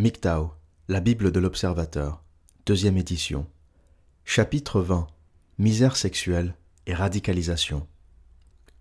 MGTOW, 0.00 0.52
la 0.86 1.00
Bible 1.00 1.32
de 1.32 1.40
l'Observateur, 1.40 2.22
deuxième 2.66 2.96
édition. 2.96 3.48
Chapitre 4.24 4.80
20 4.80 5.08
Misère 5.58 5.96
sexuelle 5.96 6.54
et 6.86 6.94
radicalisation. 6.94 7.84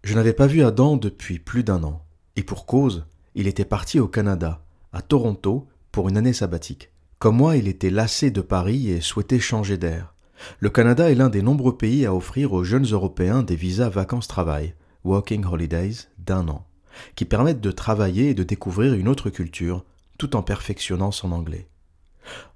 Je 0.03 0.13
n'avais 0.13 0.33
pas 0.33 0.45
vu 0.45 0.61
Adam 0.61 0.95
depuis 0.95 1.39
plus 1.39 1.63
d'un 1.63 1.81
an, 1.81 2.05
et 2.35 2.43
pour 2.43 2.67
cause, 2.67 3.07
il 3.33 3.47
était 3.47 3.65
parti 3.65 3.99
au 3.99 4.07
Canada, 4.07 4.63
à 4.93 5.01
Toronto, 5.01 5.67
pour 5.91 6.07
une 6.07 6.17
année 6.17 6.33
sabbatique. 6.33 6.91
Comme 7.17 7.37
moi, 7.37 7.57
il 7.57 7.67
était 7.67 7.89
lassé 7.89 8.29
de 8.29 8.41
Paris 8.41 8.91
et 8.91 9.01
souhaitait 9.01 9.39
changer 9.39 9.79
d'air. 9.79 10.13
Le 10.59 10.69
Canada 10.69 11.09
est 11.09 11.15
l'un 11.15 11.29
des 11.29 11.41
nombreux 11.41 11.77
pays 11.77 12.05
à 12.05 12.13
offrir 12.13 12.53
aux 12.53 12.63
jeunes 12.63 12.91
Européens 12.91 13.41
des 13.41 13.55
visas 13.55 13.89
vacances-travail, 13.89 14.75
Working 15.03 15.45
Holidays, 15.45 15.95
d'un 16.19 16.47
an, 16.47 16.67
qui 17.15 17.25
permettent 17.25 17.59
de 17.59 17.71
travailler 17.71 18.29
et 18.29 18.35
de 18.35 18.43
découvrir 18.43 18.93
une 18.93 19.07
autre 19.07 19.31
culture, 19.31 19.83
tout 20.17 20.35
en 20.35 20.43
perfectionnant 20.43 21.11
son 21.11 21.31
anglais. 21.31 21.67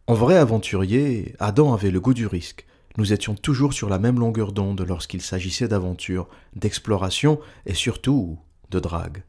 En 0.07 0.13
vrai 0.13 0.37
aventurier, 0.37 1.35
Adam 1.39 1.73
avait 1.73 1.91
le 1.91 1.99
goût 1.99 2.13
du 2.13 2.27
risque. 2.27 2.65
Nous 2.97 3.13
étions 3.13 3.35
toujours 3.35 3.73
sur 3.73 3.87
la 3.87 3.99
même 3.99 4.19
longueur 4.19 4.51
d'onde 4.51 4.81
lorsqu'il 4.81 5.21
s'agissait 5.21 5.67
d'aventure, 5.67 6.27
d'exploration 6.55 7.39
et 7.65 7.73
surtout 7.73 8.37
de 8.69 8.79
drague. 8.79 9.23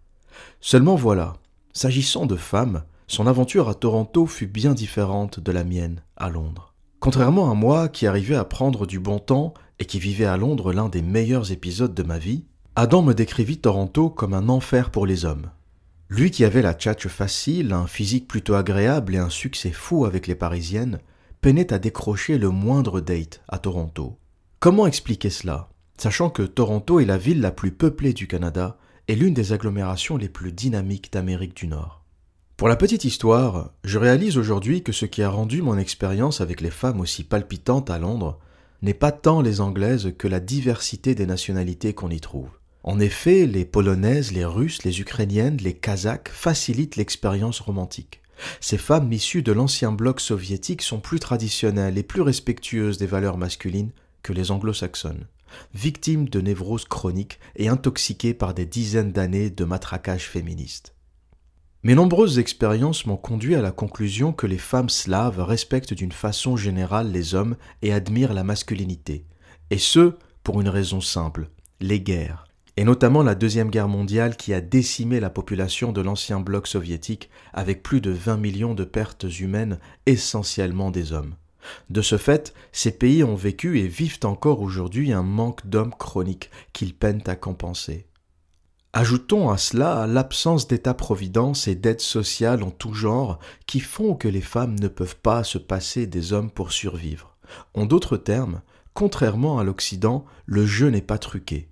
Seulement 0.60 0.96
voilà, 0.96 1.34
s'agissant 1.72 2.26
de 2.26 2.36
femmes, 2.36 2.82
son 3.06 3.26
aventure 3.26 3.68
à 3.68 3.74
Toronto 3.74 4.26
fut 4.26 4.46
bien 4.46 4.74
différente 4.74 5.38
de 5.38 5.52
la 5.52 5.64
mienne 5.64 6.02
à 6.16 6.30
Londres. 6.30 6.74
Contrairement 6.98 7.50
à 7.50 7.54
moi 7.54 7.88
qui 7.88 8.06
arrivais 8.06 8.36
à 8.36 8.44
prendre 8.44 8.86
du 8.86 8.98
bon 8.98 9.18
temps 9.18 9.54
et 9.78 9.84
qui 9.84 9.98
vivait 9.98 10.24
à 10.24 10.36
Londres 10.36 10.72
l'un 10.72 10.88
des 10.88 11.02
meilleurs 11.02 11.52
épisodes 11.52 11.94
de 11.94 12.02
ma 12.02 12.18
vie, 12.18 12.44
Adam 12.74 13.02
me 13.02 13.12
décrivit 13.12 13.58
Toronto 13.58 14.08
comme 14.08 14.34
un 14.34 14.48
enfer 14.48 14.90
pour 14.90 15.04
les 15.04 15.24
hommes. 15.24 15.50
Lui 16.14 16.30
qui 16.30 16.44
avait 16.44 16.60
la 16.60 16.74
tchatche 16.74 17.08
facile, 17.08 17.72
un 17.72 17.86
physique 17.86 18.28
plutôt 18.28 18.52
agréable 18.52 19.14
et 19.14 19.18
un 19.18 19.30
succès 19.30 19.70
fou 19.70 20.04
avec 20.04 20.26
les 20.26 20.34
Parisiennes, 20.34 20.98
peinait 21.40 21.72
à 21.72 21.78
décrocher 21.78 22.36
le 22.36 22.50
moindre 22.50 23.00
date 23.00 23.40
à 23.48 23.58
Toronto. 23.58 24.18
Comment 24.60 24.86
expliquer 24.86 25.30
cela, 25.30 25.70
sachant 25.96 26.28
que 26.28 26.42
Toronto 26.42 27.00
est 27.00 27.06
la 27.06 27.16
ville 27.16 27.40
la 27.40 27.50
plus 27.50 27.72
peuplée 27.72 28.12
du 28.12 28.26
Canada 28.26 28.76
et 29.08 29.14
l'une 29.14 29.32
des 29.32 29.54
agglomérations 29.54 30.18
les 30.18 30.28
plus 30.28 30.52
dynamiques 30.52 31.10
d'Amérique 31.10 31.56
du 31.56 31.66
Nord 31.66 32.04
Pour 32.58 32.68
la 32.68 32.76
petite 32.76 33.06
histoire, 33.06 33.72
je 33.82 33.98
réalise 33.98 34.36
aujourd'hui 34.36 34.82
que 34.82 34.92
ce 34.92 35.06
qui 35.06 35.22
a 35.22 35.30
rendu 35.30 35.62
mon 35.62 35.78
expérience 35.78 36.42
avec 36.42 36.60
les 36.60 36.70
femmes 36.70 37.00
aussi 37.00 37.24
palpitante 37.24 37.88
à 37.88 37.98
Londres 37.98 38.38
n'est 38.82 38.92
pas 38.92 39.12
tant 39.12 39.40
les 39.40 39.62
Anglaises 39.62 40.12
que 40.18 40.28
la 40.28 40.40
diversité 40.40 41.14
des 41.14 41.24
nationalités 41.24 41.94
qu'on 41.94 42.10
y 42.10 42.20
trouve. 42.20 42.50
En 42.84 42.98
effet, 42.98 43.46
les 43.46 43.64
Polonaises, 43.64 44.32
les 44.32 44.44
Russes, 44.44 44.82
les 44.82 45.00
Ukrainiennes, 45.00 45.58
les 45.58 45.74
Kazakhs 45.74 46.28
facilitent 46.28 46.96
l'expérience 46.96 47.60
romantique. 47.60 48.20
Ces 48.60 48.78
femmes 48.78 49.12
issues 49.12 49.42
de 49.42 49.52
l'ancien 49.52 49.92
bloc 49.92 50.20
soviétique 50.20 50.82
sont 50.82 50.98
plus 50.98 51.20
traditionnelles 51.20 51.96
et 51.96 52.02
plus 52.02 52.22
respectueuses 52.22 52.98
des 52.98 53.06
valeurs 53.06 53.38
masculines 53.38 53.92
que 54.24 54.32
les 54.32 54.50
anglo-saxonnes, 54.50 55.26
victimes 55.74 56.28
de 56.28 56.40
névroses 56.40 56.84
chroniques 56.84 57.38
et 57.54 57.68
intoxiquées 57.68 58.34
par 58.34 58.52
des 58.52 58.66
dizaines 58.66 59.12
d'années 59.12 59.50
de 59.50 59.64
matraquage 59.64 60.28
féministe. 60.28 60.94
Mes 61.84 61.94
nombreuses 61.94 62.38
expériences 62.38 63.06
m'ont 63.06 63.16
conduit 63.16 63.54
à 63.54 63.62
la 63.62 63.72
conclusion 63.72 64.32
que 64.32 64.46
les 64.46 64.58
femmes 64.58 64.88
slaves 64.88 65.40
respectent 65.40 65.94
d'une 65.94 66.12
façon 66.12 66.56
générale 66.56 67.10
les 67.10 67.34
hommes 67.34 67.56
et 67.82 67.92
admirent 67.92 68.34
la 68.34 68.44
masculinité, 68.44 69.24
et 69.70 69.78
ce, 69.78 70.14
pour 70.42 70.60
une 70.60 70.68
raison 70.68 71.00
simple, 71.00 71.48
les 71.80 72.00
guerres, 72.00 72.44
et 72.76 72.84
notamment 72.84 73.22
la 73.22 73.34
Deuxième 73.34 73.70
Guerre 73.70 73.88
mondiale 73.88 74.36
qui 74.36 74.54
a 74.54 74.60
décimé 74.60 75.20
la 75.20 75.30
population 75.30 75.92
de 75.92 76.00
l'ancien 76.00 76.40
bloc 76.40 76.66
soviétique 76.66 77.30
avec 77.52 77.82
plus 77.82 78.00
de 78.00 78.10
20 78.10 78.36
millions 78.38 78.74
de 78.74 78.84
pertes 78.84 79.26
humaines, 79.40 79.78
essentiellement 80.06 80.90
des 80.90 81.12
hommes. 81.12 81.34
De 81.90 82.02
ce 82.02 82.16
fait, 82.16 82.54
ces 82.72 82.90
pays 82.90 83.22
ont 83.22 83.36
vécu 83.36 83.78
et 83.78 83.86
vivent 83.86 84.20
encore 84.24 84.60
aujourd'hui 84.60 85.12
un 85.12 85.22
manque 85.22 85.66
d'hommes 85.66 85.94
chronique 85.96 86.50
qu'ils 86.72 86.94
peinent 86.94 87.22
à 87.26 87.36
compenser. 87.36 88.06
Ajoutons 88.94 89.48
à 89.48 89.56
cela 89.56 90.06
l'absence 90.06 90.68
d'État-providence 90.68 91.66
et 91.66 91.74
d'aide 91.74 92.00
sociale 92.00 92.62
en 92.62 92.70
tout 92.70 92.92
genre 92.92 93.38
qui 93.66 93.80
font 93.80 94.14
que 94.14 94.28
les 94.28 94.42
femmes 94.42 94.78
ne 94.78 94.88
peuvent 94.88 95.16
pas 95.16 95.44
se 95.44 95.56
passer 95.56 96.06
des 96.06 96.32
hommes 96.34 96.50
pour 96.50 96.72
survivre. 96.72 97.36
En 97.74 97.86
d'autres 97.86 98.18
termes, 98.18 98.60
contrairement 98.92 99.58
à 99.58 99.64
l'Occident, 99.64 100.26
le 100.44 100.66
jeu 100.66 100.88
n'est 100.88 101.00
pas 101.00 101.18
truqué. 101.18 101.71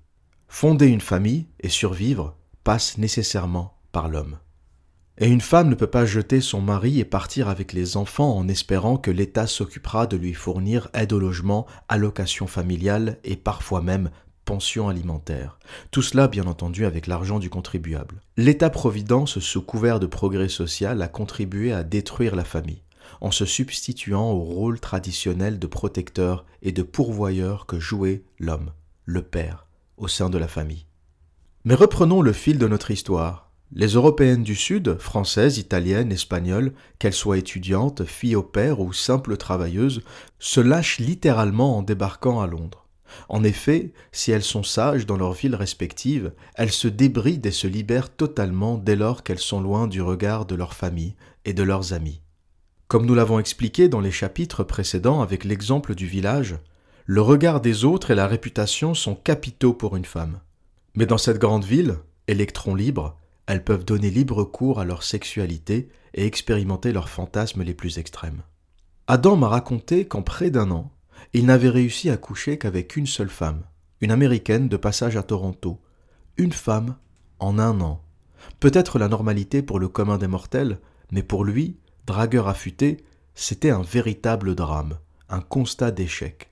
Fonder 0.52 0.88
une 0.88 1.00
famille 1.00 1.46
et 1.60 1.68
survivre 1.68 2.36
passe 2.64 2.98
nécessairement 2.98 3.78
par 3.92 4.08
l'homme. 4.08 4.36
Et 5.16 5.28
une 5.28 5.40
femme 5.40 5.70
ne 5.70 5.74
peut 5.76 5.86
pas 5.86 6.04
jeter 6.04 6.40
son 6.40 6.60
mari 6.60 6.98
et 6.98 7.04
partir 7.04 7.48
avec 7.48 7.72
les 7.72 7.96
enfants 7.96 8.36
en 8.36 8.48
espérant 8.48 8.96
que 8.98 9.12
l'État 9.12 9.46
s'occupera 9.46 10.06
de 10.06 10.16
lui 10.16 10.34
fournir 10.34 10.88
aide 10.92 11.12
au 11.12 11.20
logement, 11.20 11.66
allocation 11.88 12.48
familiale 12.48 13.18
et 13.22 13.36
parfois 13.36 13.80
même 13.80 14.10
pension 14.44 14.88
alimentaire. 14.88 15.58
Tout 15.92 16.02
cela, 16.02 16.26
bien 16.26 16.46
entendu, 16.46 16.84
avec 16.84 17.06
l'argent 17.06 17.38
du 17.38 17.48
contribuable. 17.48 18.20
L'État-providence, 18.36 19.38
sous 19.38 19.62
couvert 19.62 20.00
de 20.00 20.06
progrès 20.06 20.48
social, 20.48 21.00
a 21.00 21.08
contribué 21.08 21.72
à 21.72 21.84
détruire 21.84 22.34
la 22.34 22.44
famille, 22.44 22.82
en 23.20 23.30
se 23.30 23.46
substituant 23.46 24.32
au 24.32 24.40
rôle 24.40 24.80
traditionnel 24.80 25.60
de 25.60 25.66
protecteur 25.68 26.44
et 26.60 26.72
de 26.72 26.82
pourvoyeur 26.82 27.66
que 27.66 27.78
jouait 27.78 28.24
l'homme, 28.40 28.72
le 29.04 29.22
père, 29.22 29.66
au 30.00 30.08
sein 30.08 30.30
de 30.30 30.38
la 30.38 30.48
famille. 30.48 30.86
Mais 31.64 31.74
reprenons 31.74 32.22
le 32.22 32.32
fil 32.32 32.58
de 32.58 32.66
notre 32.66 32.90
histoire. 32.90 33.50
Les 33.72 33.88
Européennes 33.88 34.42
du 34.42 34.56
Sud, 34.56 34.98
françaises, 34.98 35.58
italiennes, 35.58 36.10
espagnoles, 36.10 36.72
qu'elles 36.98 37.12
soient 37.12 37.38
étudiantes, 37.38 38.04
filles 38.04 38.34
au 38.34 38.42
père 38.42 38.80
ou 38.80 38.92
simples 38.92 39.36
travailleuses, 39.36 40.02
se 40.40 40.60
lâchent 40.60 40.98
littéralement 40.98 41.78
en 41.78 41.82
débarquant 41.82 42.40
à 42.40 42.48
Londres. 42.48 42.88
En 43.28 43.44
effet, 43.44 43.92
si 44.10 44.32
elles 44.32 44.42
sont 44.42 44.62
sages 44.62 45.06
dans 45.06 45.16
leurs 45.16 45.34
villes 45.34 45.54
respectives, 45.54 46.32
elles 46.54 46.72
se 46.72 46.88
débrident 46.88 47.46
et 47.46 47.52
se 47.52 47.66
libèrent 47.66 48.10
totalement 48.10 48.76
dès 48.76 48.96
lors 48.96 49.22
qu'elles 49.22 49.38
sont 49.38 49.60
loin 49.60 49.86
du 49.86 50.02
regard 50.02 50.46
de 50.46 50.54
leur 50.54 50.74
famille 50.74 51.14
et 51.44 51.52
de 51.52 51.62
leurs 51.62 51.92
amis. 51.92 52.22
Comme 52.88 53.06
nous 53.06 53.14
l'avons 53.14 53.38
expliqué 53.38 53.88
dans 53.88 54.00
les 54.00 54.10
chapitres 54.10 54.64
précédents 54.64 55.22
avec 55.22 55.44
l'exemple 55.44 55.94
du 55.94 56.06
village, 56.06 56.56
le 57.12 57.22
regard 57.22 57.60
des 57.60 57.84
autres 57.84 58.12
et 58.12 58.14
la 58.14 58.28
réputation 58.28 58.94
sont 58.94 59.16
capitaux 59.16 59.72
pour 59.72 59.96
une 59.96 60.04
femme. 60.04 60.38
Mais 60.94 61.06
dans 61.06 61.18
cette 61.18 61.40
grande 61.40 61.64
ville, 61.64 61.96
électrons 62.28 62.76
libres, 62.76 63.18
elles 63.48 63.64
peuvent 63.64 63.84
donner 63.84 64.10
libre 64.10 64.44
cours 64.44 64.78
à 64.78 64.84
leur 64.84 65.02
sexualité 65.02 65.88
et 66.14 66.24
expérimenter 66.24 66.92
leurs 66.92 67.08
fantasmes 67.08 67.64
les 67.64 67.74
plus 67.74 67.98
extrêmes. 67.98 68.42
Adam 69.08 69.34
m'a 69.34 69.48
raconté 69.48 70.06
qu'en 70.06 70.22
près 70.22 70.52
d'un 70.52 70.70
an, 70.70 70.92
il 71.32 71.46
n'avait 71.46 71.68
réussi 71.68 72.10
à 72.10 72.16
coucher 72.16 72.58
qu'avec 72.58 72.94
une 72.94 73.08
seule 73.08 73.28
femme, 73.28 73.64
une 74.00 74.12
américaine 74.12 74.68
de 74.68 74.76
passage 74.76 75.16
à 75.16 75.24
Toronto. 75.24 75.80
Une 76.36 76.52
femme 76.52 76.94
en 77.40 77.58
un 77.58 77.80
an. 77.80 78.04
Peut-être 78.60 79.00
la 79.00 79.08
normalité 79.08 79.62
pour 79.62 79.80
le 79.80 79.88
commun 79.88 80.16
des 80.16 80.28
mortels, 80.28 80.78
mais 81.10 81.24
pour 81.24 81.44
lui, 81.44 81.76
dragueur 82.06 82.46
affûté, 82.46 82.98
c'était 83.34 83.70
un 83.70 83.82
véritable 83.82 84.54
drame, 84.54 85.00
un 85.28 85.40
constat 85.40 85.90
d'échec. 85.90 86.49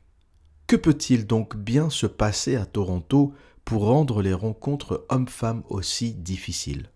Que 0.68 0.76
peut-il 0.76 1.26
donc 1.26 1.56
bien 1.56 1.88
se 1.88 2.06
passer 2.06 2.54
à 2.54 2.66
Toronto 2.66 3.32
pour 3.64 3.86
rendre 3.86 4.20
les 4.20 4.34
rencontres 4.34 5.06
hommes-femmes 5.08 5.62
aussi 5.70 6.12
difficiles? 6.12 6.90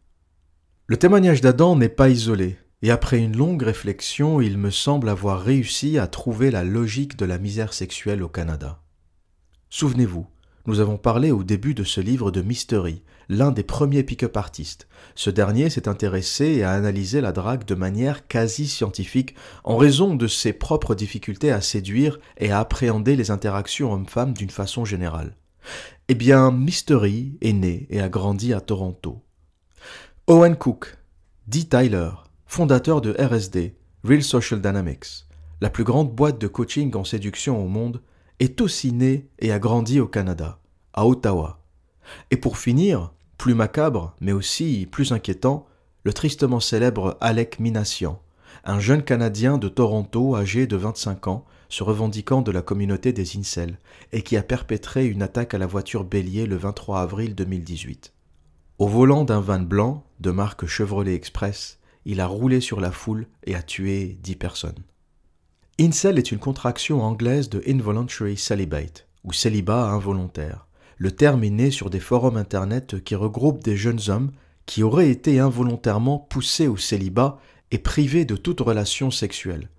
Le 0.88 0.98
témoignage 0.98 1.40
d'Adam 1.40 1.74
n'est 1.74 1.88
pas 1.88 2.10
isolé, 2.10 2.58
et 2.82 2.90
après 2.90 3.18
une 3.18 3.34
longue 3.34 3.62
réflexion, 3.62 4.42
il 4.42 4.58
me 4.58 4.68
semble 4.68 5.08
avoir 5.08 5.40
réussi 5.40 5.96
à 5.96 6.06
trouver 6.06 6.50
la 6.50 6.64
logique 6.64 7.16
de 7.16 7.24
la 7.24 7.38
misère 7.38 7.72
sexuelle 7.72 8.22
au 8.22 8.28
Canada. 8.28 8.82
Souvenez-vous, 9.70 10.26
nous 10.66 10.80
avons 10.80 10.96
parlé 10.96 11.30
au 11.30 11.42
début 11.42 11.74
de 11.74 11.84
ce 11.84 12.00
livre 12.00 12.30
de 12.30 12.42
Mystery, 12.42 13.02
l'un 13.28 13.50
des 13.50 13.62
premiers 13.62 14.02
pick-up 14.02 14.36
artistes. 14.36 14.86
Ce 15.14 15.30
dernier 15.30 15.70
s'est 15.70 15.88
intéressé 15.88 16.46
et 16.46 16.64
a 16.64 16.72
analysé 16.72 17.20
la 17.20 17.32
drague 17.32 17.64
de 17.64 17.74
manière 17.74 18.26
quasi 18.26 18.68
scientifique 18.68 19.34
en 19.64 19.76
raison 19.76 20.14
de 20.14 20.26
ses 20.26 20.52
propres 20.52 20.94
difficultés 20.94 21.50
à 21.50 21.60
séduire 21.60 22.20
et 22.38 22.52
à 22.52 22.60
appréhender 22.60 23.16
les 23.16 23.30
interactions 23.30 23.92
hommes-femmes 23.92 24.34
d'une 24.34 24.50
façon 24.50 24.84
générale. 24.84 25.36
Eh 26.08 26.14
bien, 26.14 26.50
Mystery 26.50 27.38
est 27.40 27.52
né 27.52 27.86
et 27.90 28.00
a 28.00 28.08
grandi 28.08 28.52
à 28.52 28.60
Toronto. 28.60 29.22
Owen 30.26 30.56
Cook, 30.56 30.98
Dee 31.48 31.68
Tyler, 31.68 32.10
fondateur 32.46 33.00
de 33.00 33.12
RSD, 33.18 33.74
Real 34.04 34.22
Social 34.22 34.60
Dynamics, 34.60 35.26
la 35.60 35.70
plus 35.70 35.84
grande 35.84 36.14
boîte 36.14 36.40
de 36.40 36.48
coaching 36.48 36.94
en 36.96 37.04
séduction 37.04 37.62
au 37.62 37.68
monde, 37.68 38.02
est 38.42 38.60
aussi 38.60 38.92
né 38.92 39.28
et 39.38 39.52
a 39.52 39.60
grandi 39.60 40.00
au 40.00 40.08
Canada, 40.08 40.58
à 40.94 41.06
Ottawa. 41.06 41.60
Et 42.32 42.36
pour 42.36 42.58
finir, 42.58 43.12
plus 43.38 43.54
macabre, 43.54 44.16
mais 44.20 44.32
aussi 44.32 44.88
plus 44.90 45.12
inquiétant, 45.12 45.66
le 46.02 46.12
tristement 46.12 46.58
célèbre 46.58 47.16
Alec 47.20 47.60
Minassian, 47.60 48.20
un 48.64 48.80
jeune 48.80 49.04
Canadien 49.04 49.58
de 49.58 49.68
Toronto 49.68 50.34
âgé 50.34 50.66
de 50.66 50.74
25 50.76 51.28
ans, 51.28 51.44
se 51.68 51.84
revendiquant 51.84 52.42
de 52.42 52.50
la 52.50 52.62
communauté 52.62 53.12
des 53.12 53.36
incels, 53.36 53.78
et 54.10 54.22
qui 54.22 54.36
a 54.36 54.42
perpétré 54.42 55.06
une 55.06 55.22
attaque 55.22 55.54
à 55.54 55.58
la 55.58 55.66
voiture 55.68 56.02
bélier 56.02 56.46
le 56.46 56.56
23 56.56 57.00
avril 57.00 57.36
2018. 57.36 58.12
Au 58.78 58.88
volant 58.88 59.22
d'un 59.24 59.40
van 59.40 59.60
blanc, 59.60 60.04
de 60.18 60.32
marque 60.32 60.66
Chevrolet 60.66 61.14
Express, 61.14 61.78
il 62.04 62.20
a 62.20 62.26
roulé 62.26 62.60
sur 62.60 62.80
la 62.80 62.90
foule 62.90 63.28
et 63.44 63.54
a 63.54 63.62
tué 63.62 64.18
dix 64.20 64.34
personnes. 64.34 64.82
Incel 65.82 66.16
est 66.16 66.30
une 66.30 66.38
contraction 66.38 67.02
anglaise 67.02 67.50
de 67.50 67.60
involuntary 67.66 68.36
celibate, 68.36 69.08
ou 69.24 69.32
célibat 69.32 69.90
involontaire. 69.90 70.68
Le 70.96 71.10
terme 71.10 71.42
est 71.42 71.50
né 71.50 71.72
sur 71.72 71.90
des 71.90 71.98
forums 71.98 72.36
internet 72.36 73.02
qui 73.02 73.16
regroupent 73.16 73.64
des 73.64 73.76
jeunes 73.76 73.98
hommes 74.06 74.30
qui 74.64 74.84
auraient 74.84 75.10
été 75.10 75.40
involontairement 75.40 76.20
poussés 76.20 76.68
au 76.68 76.76
célibat 76.76 77.40
et 77.72 77.78
privés 77.78 78.24
de 78.24 78.36
toute 78.36 78.60
relation 78.60 79.10
sexuelle. 79.10 79.70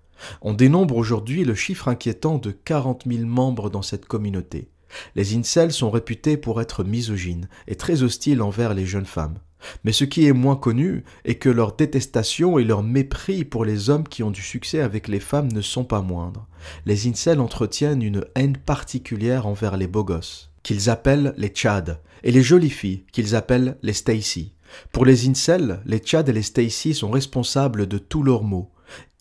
On 0.42 0.52
dénombre 0.52 0.98
aujourd'hui 0.98 1.46
le 1.46 1.56
chiffre 1.56 1.88
inquiétant 1.88 2.38
de 2.38 2.52
40 2.52 3.06
000 3.08 3.26
membres 3.26 3.70
dans 3.70 3.82
cette 3.82 4.06
communauté. 4.06 4.68
Les 5.16 5.38
incels 5.38 5.72
sont 5.72 5.90
réputés 5.90 6.36
pour 6.36 6.60
être 6.60 6.84
misogynes 6.84 7.48
et 7.66 7.76
très 7.76 8.04
hostiles 8.04 8.42
envers 8.42 8.74
les 8.74 8.86
jeunes 8.86 9.06
femmes. 9.06 9.38
Mais 9.84 9.92
ce 9.92 10.04
qui 10.04 10.28
est 10.28 10.34
moins 10.34 10.56
connu 10.56 11.04
est 11.26 11.36
que 11.36 11.50
leur 11.50 11.76
détestation 11.76 12.60
et 12.60 12.64
leur 12.64 12.84
mépris 12.84 13.46
pour 13.46 13.66
les 13.66 13.90
hommes 13.90 14.08
qui 14.08 14.24
ont 14.24 14.32
du 14.32 14.42
succès 14.42 14.82
avec 14.82 15.08
les 15.08 15.20
femmes 15.20 15.52
ne 15.52 15.62
sont 15.62 15.84
pas 15.86 16.02
moindres. 16.02 16.48
Les 16.86 17.08
incels 17.08 17.40
entretiennent 17.40 18.02
une 18.02 18.26
haine 18.36 18.58
particulière 18.58 19.48
envers 19.48 19.78
les 19.78 19.88
beaux 19.88 20.04
gosses, 20.04 20.52
qu'ils 20.64 20.90
appellent 20.90 21.34
les 21.38 21.50
Tchad, 21.50 22.00
et 22.24 22.32
les 22.32 22.44
jolies 22.44 22.70
filles, 22.70 23.04
qu'ils 23.12 23.36
appellent 23.36 23.78
les 23.82 23.94
Stacy. 23.94 24.54
Pour 24.92 25.06
les 25.06 25.28
incels, 25.28 25.82
les 25.86 26.00
Tchad 26.00 26.30
et 26.30 26.34
les 26.34 26.42
Stacy 26.42 26.94
sont 26.94 27.12
responsables 27.12 27.88
de 27.88 27.98
tous 27.98 28.24
leurs 28.24 28.44
maux. 28.44 28.72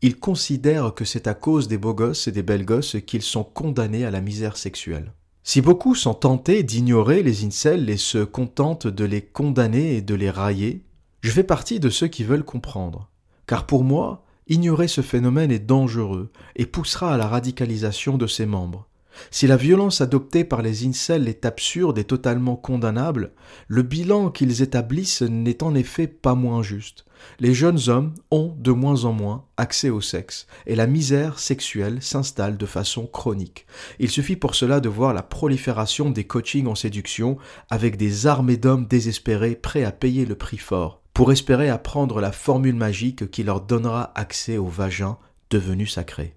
Ils 0.01 0.19
considèrent 0.19 0.95
que 0.95 1.05
c'est 1.05 1.27
à 1.27 1.35
cause 1.35 1.69
des 1.69 1.79
beaux 1.79 1.95
gosses 1.95 2.27
et 2.27 2.33
des 2.33 2.43
belles 2.43 2.65
gosses 2.65 2.97
qu'ils 3.07 3.23
sont 3.23 3.45
condamnés 3.45 4.05
à 4.05 4.11
la 4.11 4.21
misère 4.21 4.57
sexuelle. 4.57 5.13
Si 5.45 5.61
beaucoup 5.61 5.95
sont 5.97 6.15
tentés 6.15 6.63
d'ignorer 6.63 7.23
les 7.23 7.45
incels 7.45 7.91
et 7.91 7.97
se 7.97 8.19
contentent 8.19 8.87
de 8.87 9.05
les 9.05 9.23
condamner 9.23 9.97
et 9.97 10.03
de 10.03 10.15
les 10.15 10.31
railler, 10.31 10.85
je 11.21 11.31
fais 11.31 11.43
partie 11.43 11.81
de 11.81 11.91
ceux 11.91 12.07
qui 12.07 12.23
veulent 12.23 12.45
comprendre. 12.45 13.11
Car 13.47 13.67
pour 13.67 13.83
moi, 13.83 14.25
ignorer 14.47 14.87
ce 14.87 15.01
phénomène 15.01 15.51
est 15.51 15.59
dangereux 15.59 16.31
et 16.55 16.67
poussera 16.67 17.15
à 17.15 17.17
la 17.17 17.27
radicalisation 17.27 18.19
de 18.19 18.27
ses 18.29 18.47
membres. 18.47 18.89
Si 19.31 19.47
la 19.47 19.57
violence 19.57 20.01
adoptée 20.01 20.45
par 20.45 20.63
les 20.63 20.87
incels 20.87 21.29
est 21.29 21.45
absurde 21.45 21.99
et 21.99 22.05
totalement 22.05 22.57
condamnable, 22.57 23.33
le 23.69 23.83
bilan 23.83 24.31
qu'ils 24.31 24.63
établissent 24.63 25.23
n'est 25.23 25.63
en 25.63 25.75
effet 25.75 26.07
pas 26.07 26.35
moins 26.35 26.63
juste. 26.63 27.05
Les 27.39 27.55
jeunes 27.55 27.89
hommes 27.89 28.15
ont 28.31 28.55
de 28.59 28.73
moins 28.73 29.05
en 29.05 29.13
moins 29.13 29.45
accès 29.57 29.91
au 29.91 30.01
sexe, 30.01 30.47
et 30.67 30.75
la 30.75 30.87
misère 30.87 31.39
sexuelle 31.39 32.03
s'installe 32.03 32.57
de 32.57 32.67
façon 32.67 33.07
chronique. 33.07 33.67
Il 33.99 34.11
suffit 34.11 34.37
pour 34.37 34.55
cela 34.55 34.81
de 34.81 34.89
voir 34.89 35.15
la 35.15 35.23
prolifération 35.23 36.11
des 36.11 36.25
coachings 36.25 36.67
en 36.67 36.75
séduction 36.75 37.39
avec 37.71 37.97
des 37.97 38.27
armées 38.27 38.57
d'hommes 38.57 38.87
désespérés 38.87 39.55
prêts 39.55 39.85
à 39.85 39.93
payer 39.93 40.27
le 40.27 40.35
prix 40.35 40.59
fort, 40.59 41.01
pour 41.15 41.33
espérer 41.33 41.69
apprendre 41.69 42.21
la 42.21 42.33
formule 42.33 42.75
magique 42.75 43.31
qui 43.31 43.45
leur 43.45 43.61
donnera 43.61 44.13
accès 44.19 44.59
au 44.59 44.67
vagin 44.67 45.17
devenu 45.51 45.87
sacré. 45.87 46.35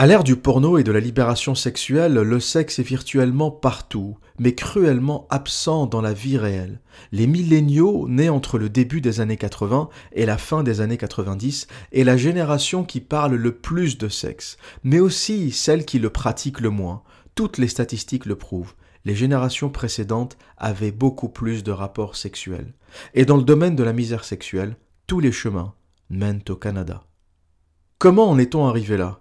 À 0.00 0.06
l'ère 0.06 0.24
du 0.24 0.36
porno 0.36 0.78
et 0.78 0.82
de 0.82 0.92
la 0.92 0.98
libération 0.98 1.54
sexuelle, 1.54 2.14
le 2.14 2.40
sexe 2.40 2.78
est 2.78 2.82
virtuellement 2.82 3.50
partout, 3.50 4.16
mais 4.38 4.54
cruellement 4.54 5.26
absent 5.28 5.84
dans 5.84 6.00
la 6.00 6.14
vie 6.14 6.38
réelle. 6.38 6.80
Les 7.12 7.26
milléniaux, 7.26 8.08
nés 8.08 8.30
entre 8.30 8.56
le 8.56 8.70
début 8.70 9.02
des 9.02 9.20
années 9.20 9.36
80 9.36 9.90
et 10.12 10.24
la 10.24 10.38
fin 10.38 10.62
des 10.62 10.80
années 10.80 10.96
90, 10.96 11.66
est 11.92 12.04
la 12.04 12.16
génération 12.16 12.82
qui 12.82 13.02
parle 13.02 13.34
le 13.34 13.52
plus 13.52 13.98
de 13.98 14.08
sexe, 14.08 14.56
mais 14.84 15.00
aussi 15.00 15.50
celle 15.50 15.84
qui 15.84 15.98
le 15.98 16.08
pratique 16.08 16.60
le 16.60 16.70
moins. 16.70 17.02
Toutes 17.34 17.58
les 17.58 17.68
statistiques 17.68 18.24
le 18.24 18.36
prouvent. 18.36 18.72
Les 19.04 19.14
générations 19.14 19.68
précédentes 19.68 20.38
avaient 20.56 20.92
beaucoup 20.92 21.28
plus 21.28 21.62
de 21.62 21.72
rapports 21.72 22.16
sexuels. 22.16 22.72
Et 23.12 23.26
dans 23.26 23.36
le 23.36 23.44
domaine 23.44 23.76
de 23.76 23.84
la 23.84 23.92
misère 23.92 24.24
sexuelle, 24.24 24.76
tous 25.06 25.20
les 25.20 25.30
chemins 25.30 25.74
mènent 26.08 26.44
au 26.48 26.56
Canada. 26.56 27.02
Comment 27.98 28.30
en 28.30 28.38
est-on 28.38 28.66
arrivé 28.66 28.96
là? 28.96 29.19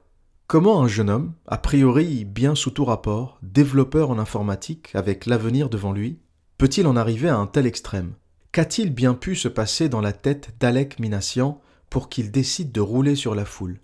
Comment 0.49 0.81
un 0.81 0.87
jeune 0.87 1.11
homme, 1.11 1.33
a 1.45 1.59
priori 1.59 2.25
bien 2.25 2.55
sous 2.55 2.71
tout 2.71 2.83
rapport, 2.83 3.37
développeur 3.43 4.09
en 4.09 4.17
informatique 4.17 4.89
avec 4.95 5.27
l'avenir 5.27 5.69
devant 5.69 5.91
lui, 5.91 6.17
peut-il 6.57 6.87
en 6.87 6.95
arriver 6.95 7.29
à 7.29 7.37
un 7.37 7.45
tel 7.45 7.67
extrême? 7.67 8.15
Qu'a-t-il 8.51 8.91
bien 8.91 9.13
pu 9.13 9.35
se 9.35 9.47
passer 9.47 9.89
dans 9.89 10.01
la 10.01 10.11
tête 10.11 10.55
d'Alec 10.59 10.97
Minassian 10.97 11.61
pour 11.91 12.09
qu'il 12.09 12.31
décide 12.31 12.71
de 12.71 12.81
rouler 12.81 13.15
sur 13.15 13.35
la 13.35 13.45
foule? 13.45 13.79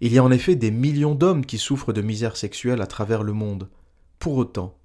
Il 0.00 0.12
y 0.12 0.18
a 0.18 0.22
en 0.22 0.30
effet 0.30 0.54
des 0.54 0.70
millions 0.70 1.16
d'hommes 1.16 1.44
qui 1.44 1.58
souffrent 1.58 1.92
de 1.92 2.02
misère 2.02 2.36
sexuelle 2.36 2.82
à 2.82 2.86
travers 2.86 3.24
le 3.24 3.32
monde. 3.32 3.68
Pour 4.20 4.36
autant, 4.36 4.78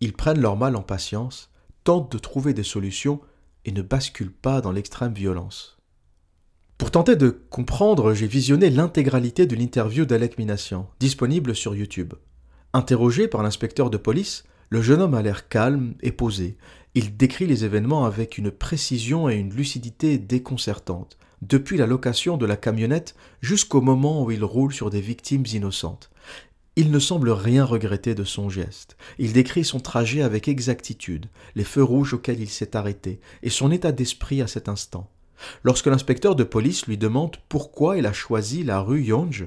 ils 0.00 0.14
prennent 0.14 0.40
leur 0.40 0.56
mal 0.56 0.74
en 0.74 0.82
patience, 0.82 1.52
tentent 1.84 2.10
de 2.10 2.18
trouver 2.18 2.54
des 2.54 2.64
solutions 2.64 3.20
et 3.66 3.70
ne 3.70 3.82
basculent 3.82 4.32
pas 4.32 4.60
dans 4.60 4.72
l'extrême 4.72 5.14
violence. 5.14 5.75
Pour 6.78 6.90
tenter 6.90 7.16
de 7.16 7.30
comprendre, 7.48 8.12
j'ai 8.12 8.26
visionné 8.26 8.68
l'intégralité 8.68 9.46
de 9.46 9.56
l'interview 9.56 10.04
d'Alec 10.04 10.36
Minassian, 10.36 10.90
disponible 11.00 11.54
sur 11.54 11.74
YouTube. 11.74 12.12
Interrogé 12.74 13.28
par 13.28 13.42
l'inspecteur 13.42 13.88
de 13.88 13.96
police, 13.96 14.44
le 14.68 14.82
jeune 14.82 15.00
homme 15.00 15.14
a 15.14 15.22
l'air 15.22 15.48
calme 15.48 15.94
et 16.02 16.12
posé. 16.12 16.58
Il 16.94 17.16
décrit 17.16 17.46
les 17.46 17.64
événements 17.64 18.04
avec 18.04 18.36
une 18.36 18.50
précision 18.50 19.30
et 19.30 19.36
une 19.36 19.54
lucidité 19.54 20.18
déconcertantes, 20.18 21.16
depuis 21.40 21.78
la 21.78 21.86
location 21.86 22.36
de 22.36 22.44
la 22.44 22.58
camionnette 22.58 23.14
jusqu'au 23.40 23.80
moment 23.80 24.22
où 24.22 24.30
il 24.30 24.44
roule 24.44 24.74
sur 24.74 24.90
des 24.90 25.00
victimes 25.00 25.44
innocentes. 25.50 26.10
Il 26.76 26.90
ne 26.90 26.98
semble 26.98 27.30
rien 27.30 27.64
regretter 27.64 28.14
de 28.14 28.24
son 28.24 28.50
geste. 28.50 28.98
Il 29.18 29.32
décrit 29.32 29.64
son 29.64 29.80
trajet 29.80 30.20
avec 30.20 30.46
exactitude, 30.46 31.26
les 31.54 31.64
feux 31.64 31.82
rouges 31.82 32.12
auxquels 32.12 32.40
il 32.40 32.50
s'est 32.50 32.76
arrêté, 32.76 33.18
et 33.42 33.48
son 33.48 33.70
état 33.70 33.92
d'esprit 33.92 34.42
à 34.42 34.46
cet 34.46 34.68
instant. 34.68 35.10
Lorsque 35.62 35.86
l'inspecteur 35.86 36.34
de 36.34 36.44
police 36.44 36.86
lui 36.86 36.98
demande 36.98 37.36
pourquoi 37.48 37.98
il 37.98 38.06
a 38.06 38.12
choisi 38.12 38.64
la 38.64 38.80
rue 38.80 39.02
Yonge, 39.02 39.46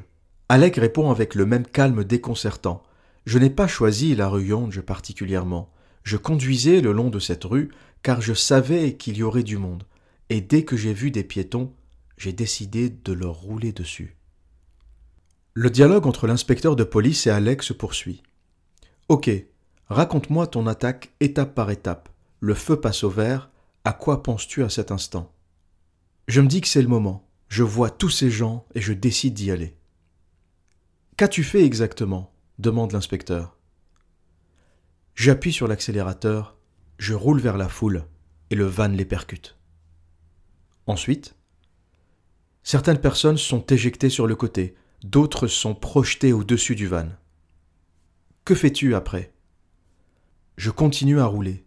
Alec 0.49 0.77
répond 0.77 1.11
avec 1.11 1.35
le 1.35 1.45
même 1.45 1.65
calme 1.65 2.03
déconcertant. 2.03 2.83
Je 3.25 3.37
n'ai 3.37 3.49
pas 3.49 3.67
choisi 3.67 4.15
la 4.15 4.27
rue 4.27 4.47
Yonge 4.47 4.81
particulièrement. 4.81 5.71
Je 6.03 6.17
conduisais 6.17 6.81
le 6.81 6.91
long 6.91 7.09
de 7.09 7.19
cette 7.19 7.43
rue 7.43 7.69
car 8.01 8.21
je 8.21 8.33
savais 8.33 8.95
qu'il 8.95 9.17
y 9.17 9.23
aurait 9.23 9.43
du 9.43 9.57
monde, 9.57 9.83
et 10.29 10.41
dès 10.41 10.63
que 10.63 10.77
j'ai 10.77 10.93
vu 10.93 11.11
des 11.11 11.23
piétons, 11.23 11.73
j'ai 12.17 12.33
décidé 12.33 12.89
de 12.89 13.13
leur 13.13 13.35
rouler 13.35 13.71
dessus. 13.71 14.15
Le 15.53 15.69
dialogue 15.69 16.07
entre 16.07 16.27
l'inspecteur 16.27 16.75
de 16.75 16.83
police 16.83 17.27
et 17.27 17.29
Alec 17.29 17.63
se 17.63 17.73
poursuit. 17.73 18.23
Ok, 19.09 19.29
raconte-moi 19.89 20.47
ton 20.47 20.67
attaque 20.67 21.11
étape 21.19 21.53
par 21.53 21.71
étape. 21.71 22.09
Le 22.39 22.53
feu 22.53 22.79
passe 22.79 23.03
au 23.03 23.09
vert, 23.09 23.49
à 23.83 23.93
quoi 23.93 24.23
penses-tu 24.23 24.63
à 24.63 24.69
cet 24.69 24.91
instant? 24.91 25.31
Je 26.29 26.41
me 26.41 26.47
dis 26.47 26.61
que 26.61 26.67
c'est 26.67 26.83
le 26.83 26.87
moment. 26.87 27.27
Je 27.47 27.63
vois 27.63 27.89
tous 27.89 28.11
ces 28.11 28.29
gens 28.29 28.67
et 28.75 28.81
je 28.81 28.93
décide 28.93 29.33
d'y 29.33 29.49
aller. 29.49 29.75
Qu'as-tu 31.17 31.43
fait 31.43 31.65
exactement? 31.65 32.31
demande 32.59 32.91
l'inspecteur. 32.91 33.57
J'appuie 35.15 35.51
sur 35.51 35.67
l'accélérateur, 35.67 36.55
je 36.99 37.13
roule 37.15 37.39
vers 37.39 37.57
la 37.57 37.67
foule 37.67 38.05
et 38.51 38.55
le 38.55 38.65
van 38.65 38.89
les 38.89 39.05
percute. 39.05 39.57
Ensuite, 40.85 41.35
certaines 42.63 43.01
personnes 43.01 43.37
sont 43.37 43.65
éjectées 43.65 44.09
sur 44.09 44.27
le 44.27 44.35
côté, 44.35 44.75
d'autres 45.03 45.47
sont 45.47 45.73
projetées 45.73 46.33
au-dessus 46.33 46.75
du 46.75 46.85
van. 46.85 47.07
Que 48.45 48.53
fais-tu 48.53 48.93
après? 48.93 49.33
Je 50.57 50.69
continue 50.69 51.19
à 51.19 51.25
rouler. 51.25 51.65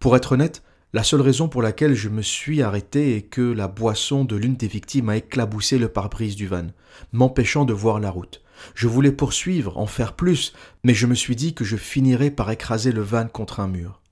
Pour 0.00 0.16
être 0.16 0.32
honnête, 0.32 0.62
la 0.92 1.04
seule 1.04 1.20
raison 1.20 1.48
pour 1.48 1.62
laquelle 1.62 1.94
je 1.94 2.08
me 2.08 2.22
suis 2.22 2.62
arrêté 2.62 3.16
est 3.16 3.22
que 3.22 3.40
la 3.40 3.68
boisson 3.68 4.24
de 4.24 4.34
l'une 4.34 4.56
des 4.56 4.66
victimes 4.66 5.08
a 5.08 5.16
éclaboussé 5.16 5.78
le 5.78 5.88
pare-brise 5.88 6.34
du 6.34 6.48
van, 6.48 6.66
m'empêchant 7.12 7.64
de 7.64 7.72
voir 7.72 8.00
la 8.00 8.10
route. 8.10 8.42
Je 8.74 8.88
voulais 8.88 9.12
poursuivre, 9.12 9.78
en 9.78 9.86
faire 9.86 10.14
plus, 10.14 10.52
mais 10.82 10.92
je 10.92 11.06
me 11.06 11.14
suis 11.14 11.36
dit 11.36 11.54
que 11.54 11.64
je 11.64 11.76
finirais 11.76 12.30
par 12.30 12.50
écraser 12.50 12.90
le 12.90 13.02
van 13.02 13.28
contre 13.28 13.60
un 13.60 13.68
mur. 13.68 14.02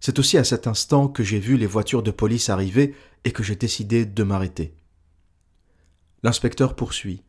C'est 0.00 0.18
aussi 0.18 0.38
à 0.38 0.44
cet 0.44 0.66
instant 0.66 1.08
que 1.08 1.22
j'ai 1.22 1.38
vu 1.38 1.56
les 1.56 1.66
voitures 1.66 2.02
de 2.02 2.10
police 2.10 2.48
arriver 2.48 2.94
et 3.24 3.30
que 3.30 3.42
j'ai 3.42 3.54
décidé 3.54 4.06
de 4.06 4.22
m'arrêter. 4.22 4.74
L'inspecteur 6.22 6.74
poursuit. 6.74 7.22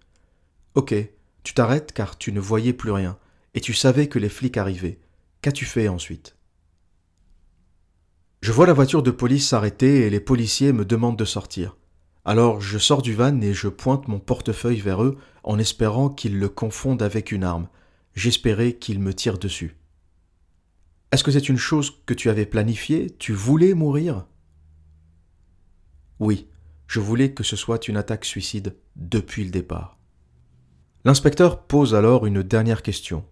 Ok, 0.74 0.96
tu 1.44 1.54
t'arrêtes 1.54 1.92
car 1.92 2.18
tu 2.18 2.32
ne 2.32 2.40
voyais 2.40 2.74
plus 2.74 2.92
rien, 2.92 3.18
et 3.54 3.62
tu 3.62 3.74
savais 3.74 4.08
que 4.08 4.20
les 4.20 4.30
flics 4.30 4.58
arrivaient. 4.58 5.00
Qu'as-tu 5.42 5.66
fait 5.66 5.88
ensuite? 5.88 6.36
Je 8.44 8.52
vois 8.52 8.68
la 8.68 8.74
voiture 8.74 9.04
de 9.04 9.10
police 9.10 9.48
s'arrêter 9.48 10.02
et 10.02 10.10
les 10.10 10.20
policiers 10.20 10.74
me 10.74 10.84
demandent 10.84 11.18
de 11.18 11.24
sortir. 11.24 11.78
Alors 12.26 12.60
je 12.60 12.78
sors 12.78 13.02
du 13.02 13.14
van 13.14 13.40
et 13.40 13.54
je 13.54 13.70
pointe 13.70 14.10
mon 14.10 14.20
portefeuille 14.20 14.82
vers 14.82 15.02
eux 15.02 15.18
en 15.44 15.58
espérant 15.58 16.10
qu'ils 16.10 16.38
le 16.38 16.50
confondent 16.50 17.04
avec 17.04 17.32
une 17.32 17.46
arme. 17.46 17.70
J'espérais 18.16 18.74
qu'ils 18.74 19.00
me 19.00 19.14
tirent 19.14 19.38
dessus. 19.38 19.78
Est-ce 21.14 21.24
que 21.24 21.32
c'est 21.32 21.48
une 21.48 21.56
chose 21.56 22.02
que 22.06 22.14
tu 22.14 22.30
avais 22.30 22.46
planifiée? 22.46 23.16
Tu 23.18 23.32
voulais 23.32 23.74
mourir? 23.74 24.26
Oui, 26.20 26.50
je 26.86 27.00
voulais 27.00 27.32
que 27.32 27.44
ce 27.44 27.56
soit 27.56 27.88
une 27.88 27.96
attaque 27.96 28.26
suicide 28.26 28.76
depuis 28.98 29.46
le 29.46 29.52
départ. 29.52 29.98
L'inspecteur 31.06 31.64
pose 31.64 31.96
alors 31.96 32.26
une 32.26 32.44
dernière 32.44 32.82
question. 32.82 33.24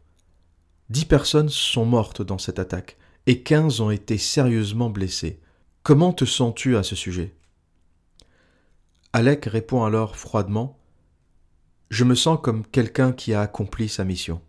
Dix 0.89 1.03
personnes 1.03 1.49
sont 1.49 1.85
mortes 1.85 2.21
dans 2.21 2.37
cette 2.37 2.59
attaque 2.59 2.97
et 3.27 3.43
quinze 3.43 3.81
ont 3.81 3.91
été 3.91 4.17
sérieusement 4.17 4.89
blessés. 4.89 5.39
Comment 5.83 6.13
te 6.13 6.25
sens-tu 6.25 6.77
à 6.77 6.83
ce 6.83 6.95
sujet? 6.95 7.35
Alec 9.13 9.45
répond 9.45 9.83
alors 9.83 10.15
froidement 10.15 10.79
Je 11.89 12.03
me 12.03 12.15
sens 12.15 12.39
comme 12.41 12.65
quelqu'un 12.65 13.11
qui 13.11 13.33
a 13.33 13.41
accompli 13.41 13.89
sa 13.89 14.03
mission. 14.03 14.41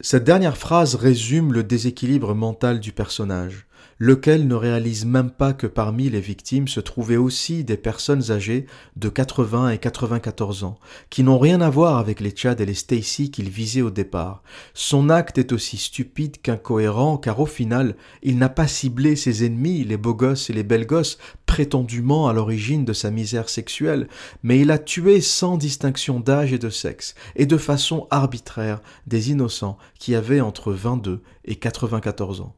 Cette 0.00 0.24
dernière 0.24 0.56
phrase 0.56 0.94
résume 0.94 1.52
le 1.52 1.62
déséquilibre 1.62 2.34
mental 2.34 2.80
du 2.80 2.92
personnage 2.92 3.66
lequel 3.98 4.48
ne 4.48 4.54
réalise 4.54 5.04
même 5.04 5.30
pas 5.30 5.52
que 5.52 5.66
parmi 5.66 6.08
les 6.08 6.20
victimes 6.20 6.68
se 6.68 6.80
trouvaient 6.80 7.16
aussi 7.16 7.64
des 7.64 7.76
personnes 7.76 8.30
âgées 8.30 8.66
de 8.96 9.08
80 9.08 9.70
et 9.70 9.78
94 9.78 10.64
ans, 10.64 10.78
qui 11.10 11.22
n'ont 11.22 11.38
rien 11.38 11.60
à 11.60 11.68
voir 11.68 11.98
avec 11.98 12.20
les 12.20 12.34
Chad 12.34 12.60
et 12.60 12.66
les 12.66 12.74
Stacy 12.74 13.30
qu'il 13.30 13.50
visait 13.50 13.82
au 13.82 13.90
départ. 13.90 14.42
Son 14.74 15.10
acte 15.10 15.38
est 15.38 15.52
aussi 15.52 15.76
stupide 15.76 16.40
qu'incohérent, 16.42 17.18
car 17.18 17.40
au 17.40 17.46
final, 17.46 17.94
il 18.22 18.38
n'a 18.38 18.48
pas 18.48 18.66
ciblé 18.66 19.16
ses 19.16 19.44
ennemis, 19.44 19.84
les 19.84 19.96
beaux 19.98 20.14
gosses 20.14 20.48
et 20.48 20.54
les 20.54 20.62
belles 20.62 20.86
gosses, 20.86 21.18
prétendument 21.44 22.28
à 22.28 22.32
l'origine 22.32 22.84
de 22.84 22.92
sa 22.92 23.10
misère 23.10 23.48
sexuelle, 23.48 24.08
mais 24.42 24.60
il 24.60 24.70
a 24.70 24.78
tué 24.78 25.20
sans 25.20 25.56
distinction 25.56 26.20
d'âge 26.20 26.52
et 26.52 26.58
de 26.58 26.70
sexe, 26.70 27.14
et 27.36 27.46
de 27.46 27.56
façon 27.56 28.06
arbitraire, 28.10 28.80
des 29.06 29.30
innocents 29.30 29.76
qui 29.98 30.14
avaient 30.14 30.40
entre 30.40 30.72
22 30.72 31.22
et 31.44 31.56
94 31.56 32.40
ans. 32.40 32.54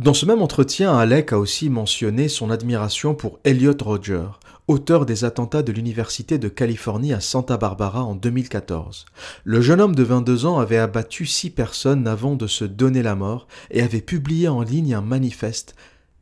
Dans 0.00 0.14
ce 0.14 0.24
même 0.24 0.40
entretien, 0.40 0.96
Alec 0.96 1.34
a 1.34 1.38
aussi 1.38 1.68
mentionné 1.68 2.28
son 2.28 2.48
admiration 2.48 3.14
pour 3.14 3.38
Elliot 3.44 3.76
Rodger, 3.78 4.28
auteur 4.66 5.04
des 5.04 5.24
attentats 5.26 5.62
de 5.62 5.72
l'Université 5.72 6.38
de 6.38 6.48
Californie 6.48 7.12
à 7.12 7.20
Santa 7.20 7.58
Barbara 7.58 8.02
en 8.02 8.14
2014. 8.14 9.04
Le 9.44 9.60
jeune 9.60 9.78
homme 9.78 9.94
de 9.94 10.02
22 10.02 10.46
ans 10.46 10.58
avait 10.58 10.78
abattu 10.78 11.26
six 11.26 11.50
personnes 11.50 12.08
avant 12.08 12.34
de 12.34 12.46
se 12.46 12.64
donner 12.64 13.02
la 13.02 13.14
mort 13.14 13.46
et 13.70 13.82
avait 13.82 14.00
publié 14.00 14.48
en 14.48 14.62
ligne 14.62 14.94
un 14.94 15.02
manifeste 15.02 15.74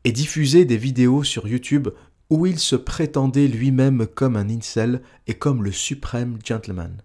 et 0.02 0.10
diffusé 0.10 0.64
des 0.64 0.76
vidéos 0.76 1.22
sur 1.22 1.46
YouTube 1.46 1.86
où 2.30 2.46
il 2.46 2.58
se 2.58 2.74
prétendait 2.74 3.46
lui-même 3.46 4.08
comme 4.12 4.34
un 4.34 4.50
incel 4.50 5.02
et 5.28 5.34
comme 5.34 5.62
le 5.62 5.70
suprême 5.70 6.40
gentleman. 6.44 7.00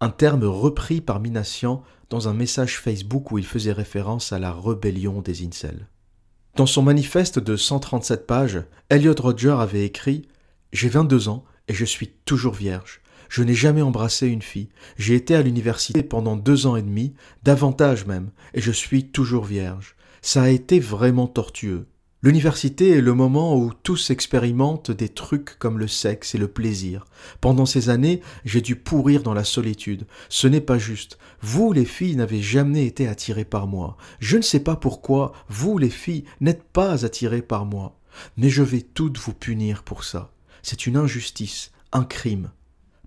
Un 0.00 0.10
terme 0.10 0.44
repris 0.44 1.00
par 1.00 1.18
Minassian 1.18 1.82
dans 2.10 2.28
un 2.28 2.32
message 2.32 2.78
Facebook 2.78 3.32
où 3.32 3.38
il 3.38 3.44
faisait 3.44 3.72
référence 3.72 4.32
à 4.32 4.38
la 4.38 4.52
rébellion 4.52 5.20
des 5.20 5.44
incels. 5.44 5.88
Dans 6.56 6.64
son 6.64 6.80
manifeste 6.80 7.38
de 7.38 7.54
137 7.54 8.26
pages, 8.26 8.62
Elliot 8.88 9.14
Roger 9.18 9.56
avait 9.58 9.84
écrit 9.84 10.26
J'ai 10.72 10.88
22 10.88 11.28
ans 11.28 11.44
et 11.68 11.74
je 11.74 11.84
suis 11.84 12.08
toujours 12.24 12.54
vierge. 12.54 13.02
Je 13.28 13.42
n'ai 13.42 13.52
jamais 13.52 13.82
embrassé 13.82 14.26
une 14.28 14.40
fille. 14.40 14.70
J'ai 14.96 15.16
été 15.16 15.34
à 15.34 15.42
l'université 15.42 16.02
pendant 16.02 16.34
deux 16.34 16.66
ans 16.66 16.76
et 16.76 16.82
demi, 16.82 17.12
davantage 17.42 18.06
même, 18.06 18.30
et 18.54 18.62
je 18.62 18.72
suis 18.72 19.04
toujours 19.04 19.44
vierge. 19.44 19.96
Ça 20.22 20.44
a 20.44 20.48
été 20.48 20.80
vraiment 20.80 21.26
tortueux. 21.26 21.88
L'université 22.22 22.92
est 22.92 23.02
le 23.02 23.12
moment 23.12 23.56
où 23.56 23.72
tous 23.82 24.08
expérimentent 24.08 24.90
des 24.90 25.10
trucs 25.10 25.58
comme 25.58 25.78
le 25.78 25.86
sexe 25.86 26.34
et 26.34 26.38
le 26.38 26.48
plaisir. 26.48 27.04
Pendant 27.42 27.66
ces 27.66 27.90
années, 27.90 28.22
j'ai 28.44 28.62
dû 28.62 28.74
pourrir 28.74 29.22
dans 29.22 29.34
la 29.34 29.44
solitude. 29.44 30.06
Ce 30.30 30.46
n'est 30.46 30.62
pas 30.62 30.78
juste. 30.78 31.18
Vous, 31.42 31.72
les 31.72 31.84
filles, 31.84 32.16
n'avez 32.16 32.40
jamais 32.40 32.86
été 32.86 33.06
attirées 33.06 33.44
par 33.44 33.66
moi. 33.66 33.98
Je 34.18 34.38
ne 34.38 34.42
sais 34.42 34.60
pas 34.60 34.76
pourquoi, 34.76 35.32
vous, 35.48 35.76
les 35.76 35.90
filles, 35.90 36.24
n'êtes 36.40 36.62
pas 36.62 37.04
attirées 37.04 37.42
par 37.42 37.66
moi. 37.66 37.98
Mais 38.38 38.48
je 38.48 38.62
vais 38.62 38.80
toutes 38.80 39.18
vous 39.18 39.34
punir 39.34 39.82
pour 39.82 40.02
ça. 40.02 40.32
C'est 40.62 40.86
une 40.86 40.96
injustice, 40.96 41.70
un 41.92 42.04
crime. 42.04 42.50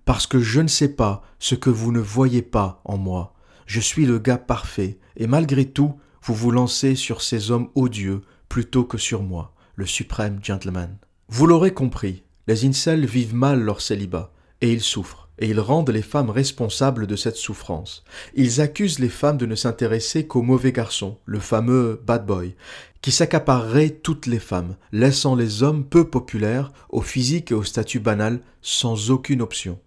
Parce 0.04 0.28
que 0.28 0.40
je 0.40 0.60
ne 0.60 0.68
sais 0.68 0.88
pas 0.88 1.22
ce 1.40 1.56
que 1.56 1.68
vous 1.68 1.90
ne 1.90 2.00
voyez 2.00 2.42
pas 2.42 2.80
en 2.84 2.96
moi. 2.96 3.34
Je 3.66 3.80
suis 3.80 4.06
le 4.06 4.20
gars 4.20 4.38
parfait, 4.38 4.98
et 5.16 5.26
malgré 5.26 5.64
tout, 5.64 5.94
vous 6.22 6.34
vous 6.34 6.50
lancez 6.52 6.94
sur 6.94 7.22
ces 7.22 7.50
hommes 7.50 7.70
odieux 7.74 8.22
plutôt 8.50 8.84
que 8.84 8.98
sur 8.98 9.22
moi, 9.22 9.54
le 9.76 9.86
suprême 9.86 10.40
gentleman. 10.42 10.98
Vous 11.28 11.46
l'aurez 11.46 11.72
compris, 11.72 12.24
les 12.48 12.66
incels 12.66 13.06
vivent 13.06 13.34
mal 13.34 13.62
leur 13.62 13.80
célibat, 13.80 14.32
et 14.60 14.72
ils 14.72 14.82
souffrent, 14.82 15.30
et 15.38 15.48
ils 15.48 15.60
rendent 15.60 15.90
les 15.90 16.02
femmes 16.02 16.30
responsables 16.30 17.06
de 17.06 17.14
cette 17.14 17.36
souffrance. 17.36 18.02
Ils 18.34 18.60
accusent 18.60 18.98
les 18.98 19.08
femmes 19.08 19.38
de 19.38 19.46
ne 19.46 19.54
s'intéresser 19.54 20.26
qu'au 20.26 20.42
mauvais 20.42 20.72
garçon, 20.72 21.16
le 21.26 21.38
fameux 21.38 22.02
bad 22.04 22.26
boy, 22.26 22.56
qui 23.02 23.12
s'accaparerait 23.12 23.90
toutes 23.90 24.26
les 24.26 24.40
femmes, 24.40 24.74
laissant 24.90 25.36
les 25.36 25.62
hommes 25.62 25.84
peu 25.84 26.10
populaires, 26.10 26.72
au 26.88 27.02
physique 27.02 27.52
et 27.52 27.54
au 27.54 27.62
statut 27.62 28.00
banal, 28.00 28.40
sans 28.62 29.12
aucune 29.12 29.42
option. 29.42 29.78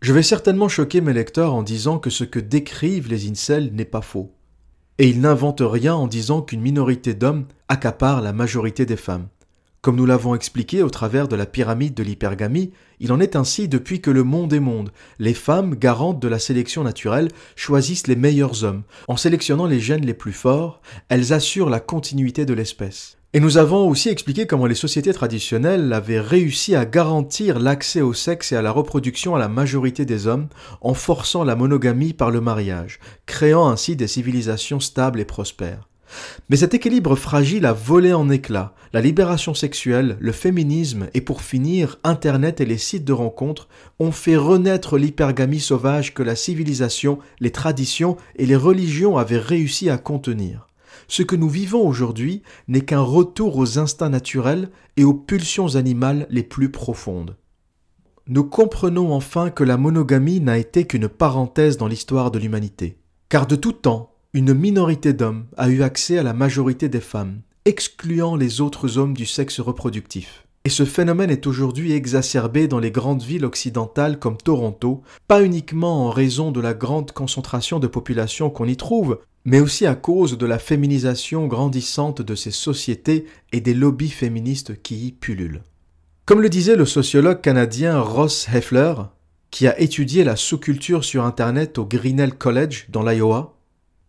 Je 0.00 0.14
vais 0.14 0.22
certainement 0.22 0.68
choquer 0.68 1.02
mes 1.02 1.12
lecteurs 1.12 1.52
en 1.52 1.62
disant 1.62 1.98
que 1.98 2.08
ce 2.08 2.24
que 2.24 2.38
décrivent 2.38 3.08
les 3.08 3.28
incels 3.28 3.74
n'est 3.74 3.84
pas 3.84 4.00
faux 4.00 4.32
et 4.98 5.08
il 5.08 5.20
n'invente 5.20 5.62
rien 5.64 5.94
en 5.94 6.06
disant 6.06 6.42
qu'une 6.42 6.60
minorité 6.60 7.14
d'hommes 7.14 7.46
accapare 7.68 8.20
la 8.20 8.32
majorité 8.32 8.84
des 8.84 8.96
femmes. 8.96 9.28
Comme 9.80 9.94
nous 9.94 10.06
l'avons 10.06 10.34
expliqué 10.34 10.82
au 10.82 10.90
travers 10.90 11.28
de 11.28 11.36
la 11.36 11.46
pyramide 11.46 11.94
de 11.94 12.02
l'hypergamie, 12.02 12.72
il 12.98 13.12
en 13.12 13.20
est 13.20 13.36
ainsi 13.36 13.68
depuis 13.68 14.00
que 14.00 14.10
le 14.10 14.24
monde 14.24 14.52
est 14.52 14.60
monde. 14.60 14.90
Les 15.20 15.34
femmes, 15.34 15.76
garantes 15.76 16.20
de 16.20 16.26
la 16.26 16.40
sélection 16.40 16.82
naturelle, 16.82 17.30
choisissent 17.54 18.08
les 18.08 18.16
meilleurs 18.16 18.64
hommes. 18.64 18.82
En 19.06 19.16
sélectionnant 19.16 19.66
les 19.66 19.78
gènes 19.78 20.04
les 20.04 20.14
plus 20.14 20.32
forts, 20.32 20.80
elles 21.08 21.32
assurent 21.32 21.70
la 21.70 21.78
continuité 21.78 22.44
de 22.44 22.54
l'espèce. 22.54 23.17
Et 23.34 23.40
nous 23.40 23.58
avons 23.58 23.86
aussi 23.86 24.08
expliqué 24.08 24.46
comment 24.46 24.64
les 24.64 24.74
sociétés 24.74 25.12
traditionnelles 25.12 25.92
avaient 25.92 26.18
réussi 26.18 26.74
à 26.74 26.86
garantir 26.86 27.58
l'accès 27.58 28.00
au 28.00 28.14
sexe 28.14 28.52
et 28.52 28.56
à 28.56 28.62
la 28.62 28.70
reproduction 28.70 29.34
à 29.34 29.38
la 29.38 29.48
majorité 29.48 30.06
des 30.06 30.26
hommes 30.26 30.48
en 30.80 30.94
forçant 30.94 31.44
la 31.44 31.54
monogamie 31.54 32.14
par 32.14 32.30
le 32.30 32.40
mariage, 32.40 33.00
créant 33.26 33.68
ainsi 33.68 33.96
des 33.96 34.06
civilisations 34.06 34.80
stables 34.80 35.20
et 35.20 35.26
prospères. 35.26 35.90
Mais 36.48 36.56
cet 36.56 36.72
équilibre 36.72 37.16
fragile 37.16 37.66
a 37.66 37.74
volé 37.74 38.14
en 38.14 38.30
éclats. 38.30 38.72
La 38.94 39.02
libération 39.02 39.52
sexuelle, 39.52 40.16
le 40.20 40.32
féminisme 40.32 41.08
et 41.12 41.20
pour 41.20 41.42
finir 41.42 41.98
Internet 42.04 42.62
et 42.62 42.66
les 42.66 42.78
sites 42.78 43.04
de 43.04 43.12
rencontres 43.12 43.68
ont 43.98 44.12
fait 44.12 44.38
renaître 44.38 44.96
l'hypergamie 44.96 45.60
sauvage 45.60 46.14
que 46.14 46.22
la 46.22 46.34
civilisation, 46.34 47.18
les 47.40 47.52
traditions 47.52 48.16
et 48.36 48.46
les 48.46 48.56
religions 48.56 49.18
avaient 49.18 49.36
réussi 49.36 49.90
à 49.90 49.98
contenir. 49.98 50.67
Ce 51.08 51.22
que 51.22 51.36
nous 51.36 51.48
vivons 51.48 51.86
aujourd'hui 51.86 52.42
n'est 52.66 52.82
qu'un 52.82 53.00
retour 53.00 53.56
aux 53.56 53.78
instincts 53.78 54.08
naturels 54.08 54.70
et 54.96 55.04
aux 55.04 55.14
pulsions 55.14 55.76
animales 55.76 56.26
les 56.30 56.42
plus 56.42 56.70
profondes. 56.70 57.36
Nous 58.26 58.44
comprenons 58.44 59.12
enfin 59.14 59.50
que 59.50 59.64
la 59.64 59.78
monogamie 59.78 60.40
n'a 60.40 60.58
été 60.58 60.86
qu'une 60.86 61.08
parenthèse 61.08 61.78
dans 61.78 61.88
l'histoire 61.88 62.30
de 62.30 62.38
l'humanité. 62.38 62.98
Car 63.30 63.46
de 63.46 63.56
tout 63.56 63.72
temps, 63.72 64.12
une 64.34 64.52
minorité 64.52 65.14
d'hommes 65.14 65.46
a 65.56 65.70
eu 65.70 65.82
accès 65.82 66.18
à 66.18 66.22
la 66.22 66.34
majorité 66.34 66.90
des 66.90 67.00
femmes, 67.00 67.40
excluant 67.64 68.36
les 68.36 68.60
autres 68.60 68.98
hommes 68.98 69.14
du 69.14 69.24
sexe 69.24 69.60
reproductif. 69.60 70.46
Et 70.64 70.70
ce 70.70 70.84
phénomène 70.84 71.30
est 71.30 71.46
aujourd'hui 71.46 71.92
exacerbé 71.92 72.68
dans 72.68 72.78
les 72.78 72.90
grandes 72.90 73.22
villes 73.22 73.46
occidentales 73.46 74.18
comme 74.18 74.36
Toronto, 74.36 75.00
pas 75.26 75.42
uniquement 75.42 76.06
en 76.06 76.10
raison 76.10 76.50
de 76.50 76.60
la 76.60 76.74
grande 76.74 77.12
concentration 77.12 77.78
de 77.78 77.86
population 77.86 78.50
qu'on 78.50 78.66
y 78.66 78.76
trouve, 78.76 79.18
mais 79.48 79.60
aussi 79.60 79.86
à 79.86 79.94
cause 79.94 80.36
de 80.36 80.44
la 80.44 80.58
féminisation 80.58 81.46
grandissante 81.46 82.20
de 82.20 82.34
ces 82.34 82.50
sociétés 82.50 83.24
et 83.50 83.62
des 83.62 83.72
lobbies 83.72 84.10
féministes 84.10 84.82
qui 84.82 85.06
y 85.06 85.12
pullulent. 85.12 85.62
Comme 86.26 86.42
le 86.42 86.50
disait 86.50 86.76
le 86.76 86.84
sociologue 86.84 87.40
canadien 87.40 87.98
Ross 87.98 88.46
Heffler, 88.52 88.92
qui 89.50 89.66
a 89.66 89.80
étudié 89.80 90.22
la 90.22 90.36
sous-culture 90.36 91.02
sur 91.02 91.24
Internet 91.24 91.78
au 91.78 91.86
Grinnell 91.86 92.34
College 92.34 92.88
dans 92.90 93.02
l'Iowa, 93.02 93.56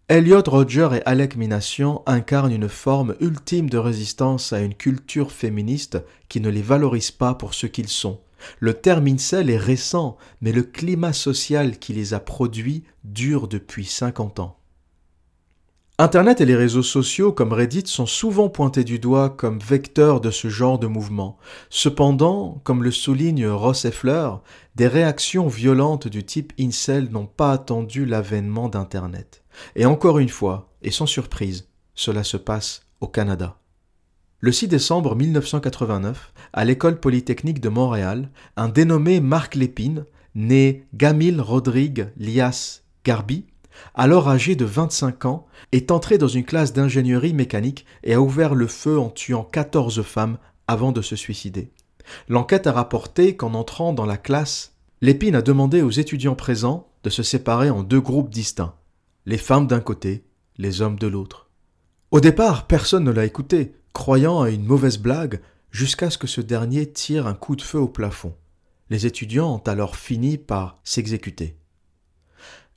Elliot 0.09 0.43
Roger 0.45 0.89
et 0.95 1.05
Alec 1.05 1.37
Minassian 1.37 2.03
incarnent 2.05 2.51
une 2.51 2.67
forme 2.67 3.15
ultime 3.21 3.69
de 3.69 3.77
résistance 3.77 4.51
à 4.51 4.59
une 4.59 4.75
culture 4.75 5.31
féministe 5.31 5.99
qui 6.27 6.41
ne 6.41 6.49
les 6.49 6.61
valorise 6.61 7.11
pas 7.11 7.33
pour 7.33 7.53
ce 7.53 7.65
qu'ils 7.65 7.87
sont. 7.87 8.19
Le 8.59 8.73
terme 8.73 9.07
incel 9.07 9.49
est 9.49 9.57
récent, 9.57 10.17
mais 10.41 10.51
le 10.51 10.63
climat 10.63 11.13
social 11.13 11.79
qui 11.79 11.93
les 11.93 12.13
a 12.13 12.19
produits 12.19 12.83
dure 13.05 13.47
depuis 13.47 13.85
50 13.85 14.41
ans. 14.41 14.58
Internet 16.01 16.39
et 16.39 16.45
les 16.45 16.55
réseaux 16.55 16.81
sociaux 16.81 17.33
comme 17.33 17.51
Reddit 17.51 17.83
sont 17.87 18.05
souvent 18.05 18.47
pointés 18.47 18.85
du 18.85 18.99
doigt 18.99 19.29
comme 19.29 19.59
vecteurs 19.59 20.21
de 20.21 20.31
ce 20.31 20.47
genre 20.47 20.79
de 20.79 20.87
mouvement. 20.87 21.37
Cependant, 21.69 22.61
comme 22.63 22.83
le 22.85 22.91
souligne 22.91 23.45
Ross 23.47 23.83
Effler, 23.83 24.29
des 24.75 24.87
réactions 24.87 25.49
violentes 25.49 26.07
du 26.07 26.23
type 26.23 26.53
incel 26.57 27.09
n'ont 27.11 27.25
pas 27.25 27.51
attendu 27.51 28.05
l'avènement 28.05 28.69
d'Internet. 28.69 29.43
Et 29.75 29.85
encore 29.85 30.19
une 30.19 30.29
fois, 30.29 30.71
et 30.81 30.89
sans 30.89 31.05
surprise, 31.05 31.67
cela 31.95 32.23
se 32.23 32.37
passe 32.37 32.83
au 33.01 33.07
Canada. 33.07 33.57
Le 34.39 34.53
6 34.53 34.69
décembre 34.69 35.17
1989, 35.17 36.31
à 36.53 36.63
l'école 36.63 37.01
polytechnique 37.01 37.59
de 37.59 37.67
Montréal, 37.67 38.29
un 38.55 38.69
dénommé 38.69 39.19
Marc 39.19 39.55
Lépine, 39.55 40.05
né 40.33 40.87
Gamil 40.93 41.41
Rodrigue 41.41 42.07
Lias 42.15 42.83
Garbi, 43.03 43.47
alors 43.95 44.29
âgé 44.29 44.55
de 44.55 44.65
25 44.65 45.25
ans, 45.25 45.45
est 45.71 45.91
entré 45.91 46.17
dans 46.17 46.27
une 46.27 46.45
classe 46.45 46.73
d'ingénierie 46.73 47.33
mécanique 47.33 47.85
et 48.03 48.13
a 48.13 48.21
ouvert 48.21 48.55
le 48.55 48.67
feu 48.67 48.99
en 48.99 49.09
tuant 49.09 49.43
14 49.43 50.01
femmes 50.03 50.37
avant 50.67 50.91
de 50.91 51.01
se 51.01 51.15
suicider. 51.15 51.71
L'enquête 52.27 52.67
a 52.67 52.71
rapporté 52.71 53.35
qu'en 53.35 53.53
entrant 53.53 53.93
dans 53.93 54.05
la 54.05 54.17
classe, 54.17 54.73
Lépine 55.01 55.35
a 55.35 55.41
demandé 55.41 55.81
aux 55.81 55.91
étudiants 55.91 56.35
présents 56.35 56.87
de 57.03 57.09
se 57.09 57.23
séparer 57.23 57.69
en 57.69 57.83
deux 57.83 58.01
groupes 58.01 58.29
distincts, 58.29 58.75
les 59.25 59.37
femmes 59.37 59.67
d'un 59.67 59.79
côté, 59.79 60.25
les 60.57 60.81
hommes 60.81 60.99
de 60.99 61.07
l'autre. 61.07 61.49
Au 62.11 62.19
départ, 62.19 62.67
personne 62.67 63.03
ne 63.03 63.11
l'a 63.11 63.25
écouté, 63.25 63.75
croyant 63.93 64.41
à 64.41 64.49
une 64.49 64.65
mauvaise 64.65 64.97
blague, 64.97 65.39
jusqu'à 65.71 66.09
ce 66.09 66.17
que 66.17 66.27
ce 66.27 66.41
dernier 66.41 66.91
tire 66.91 67.27
un 67.27 67.33
coup 67.33 67.55
de 67.55 67.61
feu 67.61 67.79
au 67.79 67.87
plafond. 67.87 68.35
Les 68.89 69.05
étudiants 69.05 69.53
ont 69.55 69.69
alors 69.69 69.95
fini 69.95 70.37
par 70.37 70.79
s'exécuter. 70.83 71.55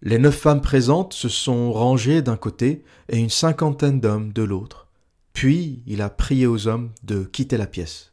Les 0.05 0.19
neuf 0.19 0.37
femmes 0.37 0.61
présentes 0.61 1.13
se 1.13 1.29
sont 1.29 1.73
rangées 1.73 2.23
d'un 2.23 2.37
côté 2.37 2.83
et 3.09 3.19
une 3.19 3.31
cinquantaine 3.31 4.01
d'hommes 4.01 4.33
de 4.33 4.43
l'autre. 4.43 4.89
Puis 5.33 5.85
il 5.87 6.03
a 6.03 6.11
prié 6.11 6.49
aux 6.49 6.67
hommes 6.67 6.91
de 7.05 7.23
quitter 7.23 7.57
la 7.57 7.69
pièce. 7.69 8.13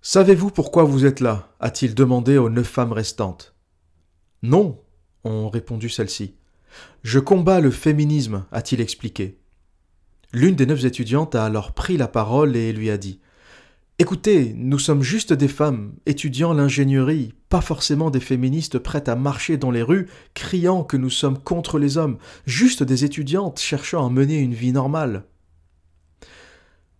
Savez-vous 0.00 0.50
pourquoi 0.50 0.82
vous 0.82 1.06
êtes 1.06 1.20
là? 1.20 1.54
a-t-il 1.60 1.94
demandé 1.94 2.36
aux 2.36 2.50
neuf 2.50 2.66
femmes 2.66 2.90
restantes. 2.90 3.54
Non, 4.42 4.80
ont 5.22 5.48
répondu 5.48 5.88
celles-ci. 5.88 6.34
Je 7.04 7.20
combats 7.20 7.60
le 7.60 7.70
féminisme, 7.70 8.44
a-t-il 8.50 8.80
expliqué. 8.80 9.38
L'une 10.32 10.56
des 10.56 10.66
neuf 10.66 10.84
étudiantes 10.84 11.36
a 11.36 11.44
alors 11.44 11.72
pris 11.72 11.96
la 11.96 12.08
parole 12.08 12.56
et 12.56 12.72
lui 12.72 12.90
a 12.90 12.98
dit 12.98 13.20
Écoutez, 14.02 14.52
nous 14.56 14.80
sommes 14.80 15.04
juste 15.04 15.32
des 15.32 15.46
femmes, 15.46 15.94
étudiant 16.06 16.52
l'ingénierie, 16.52 17.34
pas 17.48 17.60
forcément 17.60 18.10
des 18.10 18.18
féministes 18.18 18.80
prêtes 18.80 19.08
à 19.08 19.14
marcher 19.14 19.58
dans 19.58 19.70
les 19.70 19.80
rues, 19.80 20.08
criant 20.34 20.82
que 20.82 20.96
nous 20.96 21.08
sommes 21.08 21.38
contre 21.38 21.78
les 21.78 21.98
hommes, 21.98 22.18
juste 22.44 22.82
des 22.82 23.04
étudiantes 23.04 23.60
cherchant 23.60 24.04
à 24.04 24.10
mener 24.10 24.40
une 24.40 24.54
vie 24.54 24.72
normale. 24.72 25.22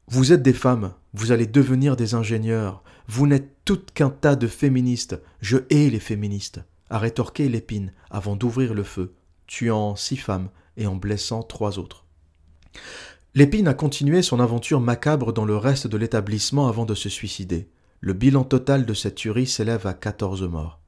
Vous 0.06 0.32
êtes 0.32 0.44
des 0.44 0.52
femmes, 0.52 0.94
vous 1.12 1.32
allez 1.32 1.48
devenir 1.48 1.96
des 1.96 2.14
ingénieurs, 2.14 2.84
vous 3.08 3.26
n'êtes 3.26 3.50
toutes 3.64 3.90
qu'un 3.90 4.10
tas 4.10 4.36
de 4.36 4.46
féministes, 4.46 5.20
je 5.40 5.58
hais 5.70 5.90
les 5.90 5.98
féministes, 5.98 6.60
a 6.88 7.00
rétorqué 7.00 7.48
l'épine 7.48 7.92
avant 8.12 8.36
d'ouvrir 8.36 8.74
le 8.74 8.84
feu, 8.84 9.12
tuant 9.48 9.96
six 9.96 10.18
femmes 10.18 10.50
et 10.76 10.86
en 10.86 10.94
blessant 10.94 11.42
trois 11.42 11.80
autres. 11.80 12.06
Lépine 13.34 13.66
a 13.66 13.72
continué 13.72 14.20
son 14.20 14.40
aventure 14.40 14.80
macabre 14.80 15.32
dans 15.32 15.46
le 15.46 15.56
reste 15.56 15.86
de 15.86 15.96
l'établissement 15.96 16.68
avant 16.68 16.84
de 16.84 16.94
se 16.94 17.08
suicider. 17.08 17.70
Le 18.00 18.12
bilan 18.12 18.44
total 18.44 18.84
de 18.84 18.92
cette 18.92 19.14
tuerie 19.14 19.46
s'élève 19.46 19.86
à 19.86 19.94
14 19.94 20.42
morts. 20.42 20.80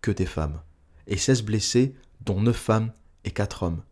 Que 0.00 0.10
des 0.10 0.24
femmes. 0.24 0.62
Et 1.06 1.18
16 1.18 1.42
blessés, 1.42 1.94
dont 2.24 2.40
9 2.40 2.56
femmes 2.56 2.92
et 3.26 3.30
4 3.30 3.64
hommes. 3.64 3.82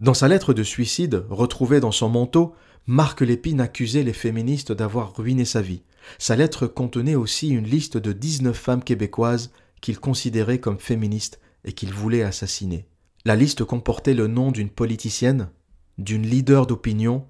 Dans 0.00 0.12
sa 0.12 0.28
lettre 0.28 0.52
de 0.52 0.62
suicide, 0.62 1.24
retrouvée 1.30 1.80
dans 1.80 1.90
son 1.90 2.10
manteau, 2.10 2.54
Marc 2.86 3.22
Lépine 3.22 3.62
accusait 3.62 4.02
les 4.02 4.12
féministes 4.12 4.72
d'avoir 4.72 5.16
ruiné 5.16 5.46
sa 5.46 5.62
vie. 5.62 5.84
Sa 6.18 6.36
lettre 6.36 6.66
contenait 6.66 7.14
aussi 7.14 7.48
une 7.48 7.66
liste 7.66 7.96
de 7.96 8.12
19 8.12 8.54
femmes 8.54 8.84
québécoises 8.84 9.52
qu'il 9.80 9.98
considérait 9.98 10.60
comme 10.60 10.78
féministes 10.78 11.40
et 11.64 11.72
qu'il 11.72 11.94
voulait 11.94 12.24
assassiner. 12.24 12.86
La 13.24 13.36
liste 13.36 13.64
comportait 13.64 14.12
le 14.12 14.26
nom 14.26 14.52
d'une 14.52 14.70
politicienne, 14.70 15.48
d'une 15.96 16.26
leader 16.26 16.66
d'opinion 16.66 17.26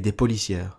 des 0.00 0.12
policières. 0.12 0.78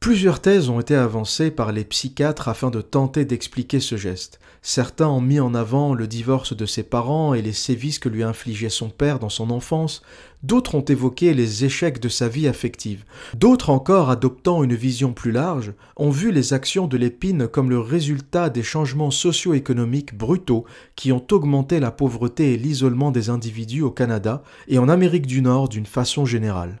Plusieurs 0.00 0.40
thèses 0.40 0.70
ont 0.70 0.78
été 0.78 0.94
avancées 0.94 1.50
par 1.50 1.72
les 1.72 1.84
psychiatres 1.84 2.46
afin 2.46 2.70
de 2.70 2.80
tenter 2.80 3.24
d'expliquer 3.24 3.80
ce 3.80 3.96
geste. 3.96 4.38
Certains 4.62 5.08
ont 5.08 5.20
mis 5.20 5.40
en 5.40 5.54
avant 5.54 5.92
le 5.92 6.06
divorce 6.06 6.56
de 6.56 6.66
ses 6.66 6.84
parents 6.84 7.34
et 7.34 7.42
les 7.42 7.52
sévices 7.52 7.98
que 7.98 8.08
lui 8.08 8.22
infligeait 8.22 8.68
son 8.68 8.90
père 8.90 9.18
dans 9.18 9.28
son 9.28 9.50
enfance, 9.50 10.02
d'autres 10.44 10.76
ont 10.76 10.84
évoqué 10.84 11.34
les 11.34 11.64
échecs 11.64 12.00
de 12.00 12.08
sa 12.08 12.28
vie 12.28 12.46
affective, 12.46 13.04
d'autres 13.34 13.70
encore, 13.70 14.08
adoptant 14.08 14.62
une 14.62 14.74
vision 14.74 15.12
plus 15.12 15.32
large, 15.32 15.74
ont 15.96 16.10
vu 16.10 16.30
les 16.30 16.52
actions 16.52 16.86
de 16.86 16.96
l'épine 16.96 17.48
comme 17.48 17.68
le 17.68 17.80
résultat 17.80 18.50
des 18.50 18.62
changements 18.62 19.10
socio-économiques 19.10 20.16
brutaux 20.16 20.64
qui 20.94 21.10
ont 21.10 21.26
augmenté 21.32 21.80
la 21.80 21.90
pauvreté 21.90 22.54
et 22.54 22.56
l'isolement 22.56 23.10
des 23.10 23.30
individus 23.30 23.82
au 23.82 23.90
Canada 23.90 24.44
et 24.68 24.78
en 24.78 24.88
Amérique 24.88 25.26
du 25.26 25.42
Nord 25.42 25.68
d'une 25.68 25.86
façon 25.86 26.24
générale. 26.24 26.80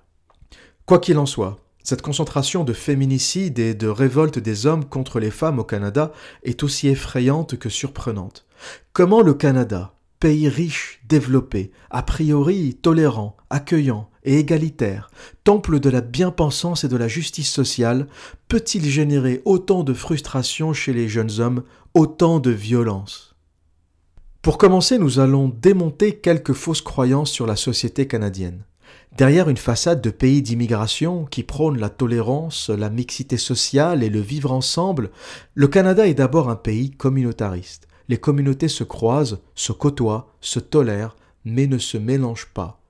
Quoi 0.88 1.00
qu'il 1.00 1.18
en 1.18 1.26
soit, 1.26 1.58
cette 1.82 2.00
concentration 2.00 2.64
de 2.64 2.72
féminicide 2.72 3.58
et 3.58 3.74
de 3.74 3.88
révolte 3.88 4.38
des 4.38 4.64
hommes 4.64 4.86
contre 4.86 5.20
les 5.20 5.30
femmes 5.30 5.58
au 5.58 5.64
Canada 5.64 6.12
est 6.44 6.62
aussi 6.62 6.88
effrayante 6.88 7.58
que 7.58 7.68
surprenante. 7.68 8.46
Comment 8.94 9.20
le 9.20 9.34
Canada, 9.34 9.92
pays 10.18 10.48
riche, 10.48 11.02
développé, 11.06 11.72
a 11.90 12.02
priori 12.02 12.78
tolérant, 12.80 13.36
accueillant 13.50 14.08
et 14.24 14.38
égalitaire, 14.38 15.10
temple 15.44 15.78
de 15.78 15.90
la 15.90 16.00
bien-pensance 16.00 16.84
et 16.84 16.88
de 16.88 16.96
la 16.96 17.06
justice 17.06 17.50
sociale, 17.50 18.06
peut-il 18.48 18.82
générer 18.86 19.42
autant 19.44 19.84
de 19.84 19.92
frustration 19.92 20.72
chez 20.72 20.94
les 20.94 21.06
jeunes 21.06 21.38
hommes, 21.38 21.64
autant 21.92 22.38
de 22.40 22.50
violence? 22.50 23.36
Pour 24.40 24.56
commencer, 24.56 24.96
nous 24.96 25.18
allons 25.18 25.50
démonter 25.50 26.16
quelques 26.16 26.54
fausses 26.54 26.80
croyances 26.80 27.30
sur 27.30 27.46
la 27.46 27.56
société 27.56 28.06
canadienne. 28.06 28.64
Derrière 29.16 29.48
une 29.48 29.56
façade 29.56 30.00
de 30.00 30.10
pays 30.10 30.42
d'immigration 30.42 31.24
qui 31.24 31.42
prône 31.42 31.78
la 31.78 31.88
tolérance, 31.88 32.68
la 32.70 32.90
mixité 32.90 33.36
sociale 33.36 34.02
et 34.02 34.10
le 34.10 34.20
vivre 34.20 34.52
ensemble, 34.52 35.10
le 35.54 35.66
Canada 35.66 36.06
est 36.06 36.14
d'abord 36.14 36.50
un 36.50 36.56
pays 36.56 36.90
communautariste. 36.90 37.88
Les 38.08 38.18
communautés 38.18 38.68
se 38.68 38.84
croisent, 38.84 39.40
se 39.54 39.72
côtoient, 39.72 40.32
se 40.40 40.60
tolèrent, 40.60 41.16
mais 41.44 41.66
ne 41.66 41.78
se 41.78 41.98
mélangent 41.98 42.50
pas. 42.54 42.80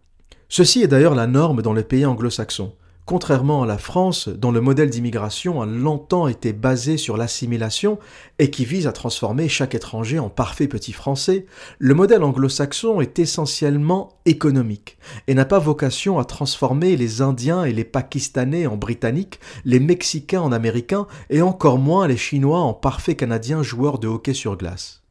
Ceci 0.48 0.82
est 0.82 0.88
d'ailleurs 0.88 1.14
la 1.14 1.26
norme 1.26 1.62
dans 1.62 1.72
les 1.72 1.82
pays 1.84 2.06
anglo-saxons. 2.06 2.74
Contrairement 3.08 3.62
à 3.62 3.66
la 3.66 3.78
France, 3.78 4.28
dont 4.28 4.50
le 4.50 4.60
modèle 4.60 4.90
d'immigration 4.90 5.62
a 5.62 5.66
longtemps 5.66 6.28
été 6.28 6.52
basé 6.52 6.98
sur 6.98 7.16
l'assimilation 7.16 7.98
et 8.38 8.50
qui 8.50 8.66
vise 8.66 8.86
à 8.86 8.92
transformer 8.92 9.48
chaque 9.48 9.74
étranger 9.74 10.18
en 10.18 10.28
parfait 10.28 10.68
petit 10.68 10.92
français, 10.92 11.46
le 11.78 11.94
modèle 11.94 12.22
anglo-saxon 12.22 13.00
est 13.00 13.18
essentiellement 13.18 14.10
économique 14.26 14.98
et 15.26 15.32
n'a 15.32 15.46
pas 15.46 15.58
vocation 15.58 16.18
à 16.18 16.26
transformer 16.26 16.98
les 16.98 17.22
Indiens 17.22 17.64
et 17.64 17.72
les 17.72 17.84
Pakistanais 17.84 18.66
en 18.66 18.76
Britanniques, 18.76 19.40
les 19.64 19.80
Mexicains 19.80 20.42
en 20.42 20.52
Américains 20.52 21.06
et 21.30 21.40
encore 21.40 21.78
moins 21.78 22.08
les 22.08 22.18
Chinois 22.18 22.60
en 22.60 22.74
parfaits 22.74 23.16
Canadiens 23.16 23.62
joueurs 23.62 23.98
de 23.98 24.08
hockey 24.08 24.34
sur 24.34 24.58
glace. 24.58 25.02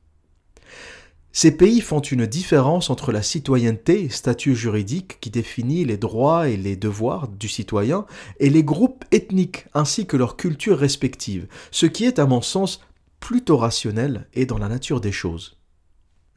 Ces 1.40 1.56
pays 1.56 1.82
font 1.82 2.00
une 2.00 2.26
différence 2.26 2.90
entre 2.90 3.12
la 3.12 3.22
citoyenneté, 3.22 4.10
statut 4.10 4.56
juridique 4.56 5.20
qui 5.22 5.30
définit 5.30 5.86
les 5.86 5.98
droits 5.98 6.50
et 6.50 6.58
les 6.58 6.76
devoirs 6.76 7.28
du 7.28 7.48
citoyen, 7.48 8.08
et 8.40 8.50
les 8.50 8.64
groupes 8.64 9.06
ethniques 9.12 9.68
ainsi 9.76 10.08
que 10.08 10.18
leurs 10.18 10.36
cultures 10.36 10.80
respectives, 10.80 11.46
ce 11.70 11.86
qui 11.86 12.06
est 12.06 12.18
à 12.18 12.26
mon 12.26 12.42
sens 12.42 12.82
plutôt 13.20 13.58
rationnel 13.58 14.28
et 14.34 14.48
dans 14.48 14.58
la 14.58 14.68
nature 14.68 15.00
des 15.00 15.12
choses. 15.12 15.57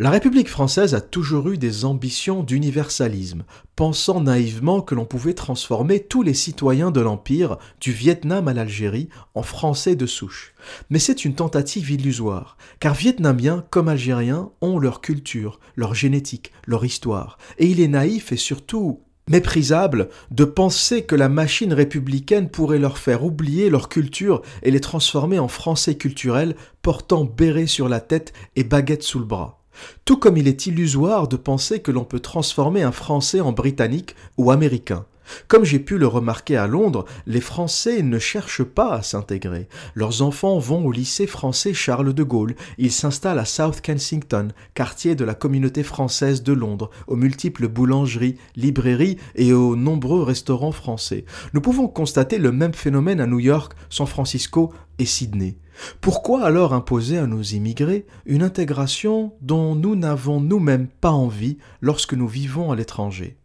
La 0.03 0.09
République 0.09 0.49
française 0.49 0.95
a 0.95 1.03
toujours 1.03 1.51
eu 1.51 1.59
des 1.59 1.85
ambitions 1.85 2.43
d'universalisme, 2.43 3.45
pensant 3.77 4.23
naïvement 4.23 4.81
que 4.81 4.95
l'on 4.95 5.05
pouvait 5.05 5.35
transformer 5.35 6.01
tous 6.01 6.23
les 6.23 6.33
citoyens 6.33 6.91
de 6.91 7.03
l'Empire, 7.03 7.59
du 7.83 7.93
Vietnam 7.93 8.49
à 8.49 8.55
l'Algérie, 8.55 9.11
en 9.35 9.43
Français 9.43 9.97
de 9.97 10.07
souche. 10.07 10.55
Mais 10.89 10.99
c'est 10.99 11.27
une 11.27 11.35
tentative 11.35 11.91
illusoire, 11.91 12.57
car 12.79 12.95
Vietnamiens 12.95 13.63
comme 13.69 13.89
Algériens 13.89 14.53
ont 14.63 14.79
leur 14.79 15.03
culture, 15.03 15.61
leur 15.77 15.93
génétique, 15.93 16.51
leur 16.67 16.87
histoire, 16.87 17.37
et 17.59 17.67
il 17.67 17.79
est 17.79 17.87
naïf 17.87 18.33
et 18.33 18.39
surtout 18.39 19.03
méprisable 19.29 20.09
de 20.31 20.45
penser 20.47 21.03
que 21.03 21.15
la 21.15 21.29
machine 21.29 21.75
républicaine 21.75 22.49
pourrait 22.49 22.79
leur 22.79 22.97
faire 22.97 23.23
oublier 23.23 23.69
leur 23.69 23.91
culture 23.91 24.41
et 24.63 24.71
les 24.71 24.81
transformer 24.81 25.39
en 25.39 25.49
Français 25.49 25.97
culturels 25.97 26.57
portant 26.81 27.27
béret 27.27 27.67
sur 27.67 27.91
la 27.91 28.01
tête 28.01 28.33
et 28.57 28.65
baguette 28.65 29.03
sous 29.03 29.19
le 29.19 29.27
bras. 29.27 29.60
Tout 30.05 30.17
comme 30.17 30.37
il 30.37 30.49
est 30.49 30.67
illusoire 30.67 31.29
de 31.29 31.37
penser 31.37 31.81
que 31.81 31.91
l'on 31.91 32.05
peut 32.05 32.21
transformer 32.21 32.83
un 32.83 32.93
Français 32.93 33.41
en 33.41 33.53
Britannique 33.53 34.17
ou 34.37 34.51
Américain. 34.51 35.07
Comme 35.49 35.65
j'ai 35.65 35.79
pu 35.79 35.99
le 35.99 36.07
remarquer 36.07 36.57
à 36.57 36.67
Londres, 36.67 37.05
les 37.27 37.41
Français 37.41 38.03
ne 38.03 38.19
cherchent 38.19 38.65
pas 38.65 38.93
à 38.93 39.03
s'intégrer. 39.03 39.69
Leurs 39.95 40.23
enfants 40.23 40.59
vont 40.59 40.85
au 40.85 40.93
lycée 40.93 41.27
français 41.27 41.75
Charles 41.75 42.13
de 42.13 42.23
Gaulle, 42.23 42.55
ils 42.79 42.93
s'installent 42.93 43.39
à 43.39 43.45
South 43.45 43.81
Kensington, 43.81 44.49
quartier 44.75 45.15
de 45.15 45.25
la 45.25 45.35
communauté 45.35 45.83
française 45.83 46.43
de 46.43 46.53
Londres, 46.53 46.91
aux 47.07 47.17
multiples 47.17 47.69
boulangeries, 47.69 48.37
librairies 48.57 49.19
et 49.35 49.53
aux 49.53 49.77
nombreux 49.77 50.23
restaurants 50.23 50.73
français. 50.73 51.25
Nous 51.55 51.61
pouvons 51.61 51.89
constater 51.89 52.39
le 52.39 52.53
même 52.53 52.75
phénomène 52.75 53.21
à 53.21 53.27
New 53.27 53.41
York, 53.41 53.73
San 53.89 54.07
Francisco 54.07 54.73
et 54.99 55.07
Sydney. 55.07 55.57
Pourquoi 56.01 56.45
alors 56.45 56.75
imposer 56.75 57.19
à 57.19 57.27
nos 57.27 57.43
immigrés 57.43 58.07
une 58.27 58.43
intégration 58.43 59.35
dont 59.41 59.75
nous 59.75 59.97
n'avons 59.97 60.41
nous-mêmes 60.41 60.89
pas 60.89 61.11
envie 61.11 61.59
lorsque 61.81 62.15
nous 62.15 62.29
vivons 62.29 62.71
à 62.71 62.77
l'étranger? 62.77 63.37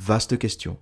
Vaste 0.00 0.38
question. 0.38 0.78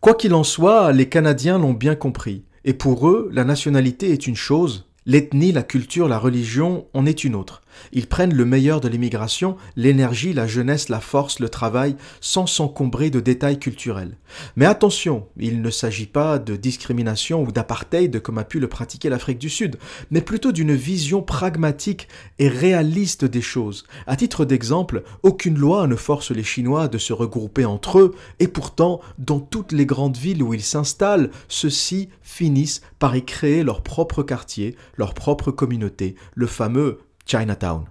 Quoi 0.00 0.14
qu'il 0.14 0.34
en 0.34 0.44
soit, 0.44 0.92
les 0.92 1.08
Canadiens 1.08 1.58
l'ont 1.58 1.72
bien 1.72 1.94
compris, 1.94 2.44
et 2.64 2.74
pour 2.74 3.08
eux, 3.08 3.30
la 3.32 3.44
nationalité 3.44 4.12
est 4.12 4.26
une 4.26 4.36
chose, 4.36 4.86
L'ethnie, 5.08 5.52
la 5.52 5.62
culture, 5.62 6.08
la 6.08 6.18
religion 6.18 6.88
en 6.92 7.06
est 7.06 7.22
une 7.22 7.36
autre. 7.36 7.62
Ils 7.92 8.06
prennent 8.06 8.34
le 8.34 8.44
meilleur 8.44 8.80
de 8.80 8.88
l'immigration, 8.88 9.56
l'énergie, 9.76 10.32
la 10.32 10.46
jeunesse, 10.46 10.88
la 10.88 11.00
force, 11.00 11.40
le 11.40 11.48
travail, 11.48 11.96
sans 12.20 12.46
s'encombrer 12.46 13.10
de 13.10 13.20
détails 13.20 13.58
culturels. 13.58 14.16
Mais 14.56 14.66
attention, 14.66 15.26
il 15.38 15.62
ne 15.62 15.70
s'agit 15.70 16.06
pas 16.06 16.38
de 16.38 16.56
discrimination 16.56 17.42
ou 17.42 17.52
d'apartheid 17.52 18.20
comme 18.20 18.38
a 18.38 18.44
pu 18.44 18.60
le 18.60 18.68
pratiquer 18.68 19.08
l'Afrique 19.08 19.38
du 19.38 19.50
Sud, 19.50 19.76
mais 20.10 20.20
plutôt 20.20 20.52
d'une 20.52 20.74
vision 20.74 21.22
pragmatique 21.22 22.08
et 22.38 22.48
réaliste 22.48 23.24
des 23.24 23.40
choses. 23.40 23.84
À 24.06 24.16
titre 24.16 24.44
d'exemple, 24.44 25.02
aucune 25.22 25.58
loi 25.58 25.86
ne 25.86 25.96
force 25.96 26.30
les 26.30 26.44
Chinois 26.44 26.88
de 26.88 26.98
se 26.98 27.12
regrouper 27.12 27.64
entre 27.64 27.98
eux, 27.98 28.14
et 28.40 28.48
pourtant, 28.48 29.00
dans 29.18 29.40
toutes 29.40 29.72
les 29.72 29.86
grandes 29.86 30.16
villes 30.16 30.42
où 30.42 30.54
ils 30.54 30.62
s'installent, 30.62 31.30
ceux-ci 31.48 32.08
finissent 32.22 32.82
par 32.98 33.16
y 33.16 33.24
créer 33.24 33.62
leur 33.62 33.82
propre 33.82 34.22
quartier, 34.22 34.76
leur 34.96 35.14
propre 35.14 35.50
communauté, 35.50 36.16
le 36.34 36.46
fameux 36.46 37.00
Chinatown. 37.26 37.84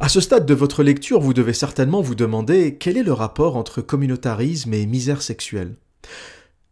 À 0.00 0.08
ce 0.08 0.20
stade 0.20 0.46
de 0.46 0.54
votre 0.54 0.82
lecture, 0.82 1.20
vous 1.20 1.34
devez 1.34 1.52
certainement 1.52 2.00
vous 2.00 2.14
demander 2.14 2.76
quel 2.76 2.96
est 2.96 3.02
le 3.02 3.12
rapport 3.12 3.56
entre 3.56 3.82
communautarisme 3.82 4.74
et 4.74 4.86
misère 4.86 5.22
sexuelle. 5.22 5.76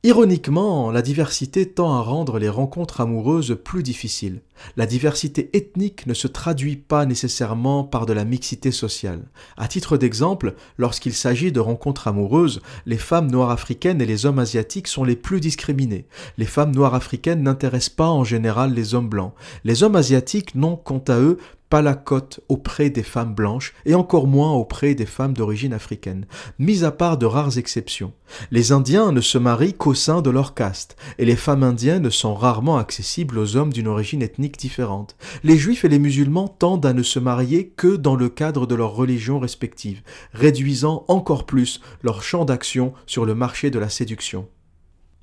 Ironiquement, 0.05 0.91
la 0.91 1.01
diversité 1.01 1.65
tend 1.65 1.95
à 1.95 2.01
rendre 2.01 2.41
les 2.41 2.49
rencontres 2.49 3.01
amoureuses 3.01 3.57
plus 3.63 3.85
difficiles. 3.85 4.41
La 4.77 4.87
diversité 4.87 5.49
ethnique 5.53 6.09
ne 6.09 6.15
se 6.15 6.27
traduit 6.27 6.75
pas 6.75 7.07
nécessairement 7.07 7.85
par 7.85 8.05
de 8.05 8.13
la 8.13 8.25
mixité 8.25 8.73
sociale. 8.73 9.23
À 9.57 9.69
titre 9.69 9.97
d'exemple, 9.97 10.57
lorsqu'il 10.77 11.13
s'agit 11.13 11.53
de 11.53 11.61
rencontres 11.61 12.09
amoureuses, 12.09 12.63
les 12.85 12.99
femmes 12.99 13.31
noires 13.31 13.51
africaines 13.51 14.03
et 14.03 14.07
les 14.07 14.27
hommes 14.27 14.41
asiatiques 14.41 14.89
sont 14.89 15.05
les 15.05 15.15
plus 15.15 15.39
discriminés. 15.39 16.07
Les 16.37 16.47
femmes 16.47 16.75
noires 16.75 16.97
africaines 16.97 17.45
n'intéressent 17.45 17.95
pas 17.95 18.09
en 18.09 18.25
général 18.25 18.75
les 18.75 18.97
hommes 18.97 19.09
blancs. 19.09 19.35
Les 19.63 19.85
hommes 19.85 19.95
asiatiques 19.97 20.57
n'ont 20.57 20.75
quant 20.75 21.05
à 21.07 21.21
eux 21.21 21.39
pas 21.73 21.81
la 21.81 21.95
cote 21.95 22.41
auprès 22.51 22.91
des 22.91 23.03
femmes 23.03 23.35
blanches 23.35 23.73
et 23.87 23.95
encore 23.95 24.27
moins 24.27 24.53
auprès 24.53 24.95
des 24.95 25.07
femmes 25.07 25.33
d'origine 25.33 25.73
africaine, 25.73 26.27
mis 26.59 26.85
à 26.85 26.91
part 26.91 27.17
de 27.17 27.25
rares 27.25 27.57
exceptions. 27.57 28.13
Les 28.51 28.73
Indiens 28.73 29.11
ne 29.11 29.23
se 29.23 29.39
marient 29.39 29.73
qu'au 29.73 29.95
sein 29.95 30.21
de 30.21 30.29
leur 30.29 30.53
caste, 30.53 30.97
et 31.17 31.25
les 31.25 31.35
femmes 31.35 31.63
indiennes 31.63 32.11
sont 32.11 32.35
rarement 32.35 32.77
accessibles 32.77 33.39
aux 33.39 33.57
hommes 33.57 33.73
d'une 33.73 33.89
origine 33.89 34.21
ethnique 34.21 34.59
différente. 34.59 35.17
Les 35.45 35.57
juifs 35.57 35.87
et 35.87 35.89
les 35.89 35.99
musulmans 35.99 36.49
tendent 36.49 36.85
à 36.85 36.93
ne 36.93 37.03
se 37.03 37.19
marier 37.19 37.69
que 37.69 37.97
dans 37.97 38.17
le 38.17 38.29
cadre 38.29 38.67
de 38.67 38.75
leur 38.75 38.95
religion 38.95 39.39
respective, 39.39 40.03
réduisant 40.35 41.07
encore 41.09 41.47
plus 41.47 41.81
leur 42.03 42.23
champ 42.23 42.45
d'action 42.45 42.93
sur 43.07 43.25
le 43.25 43.35
marché 43.35 43.71
de 43.71 43.79
la 43.79 43.89
séduction. 43.89 44.47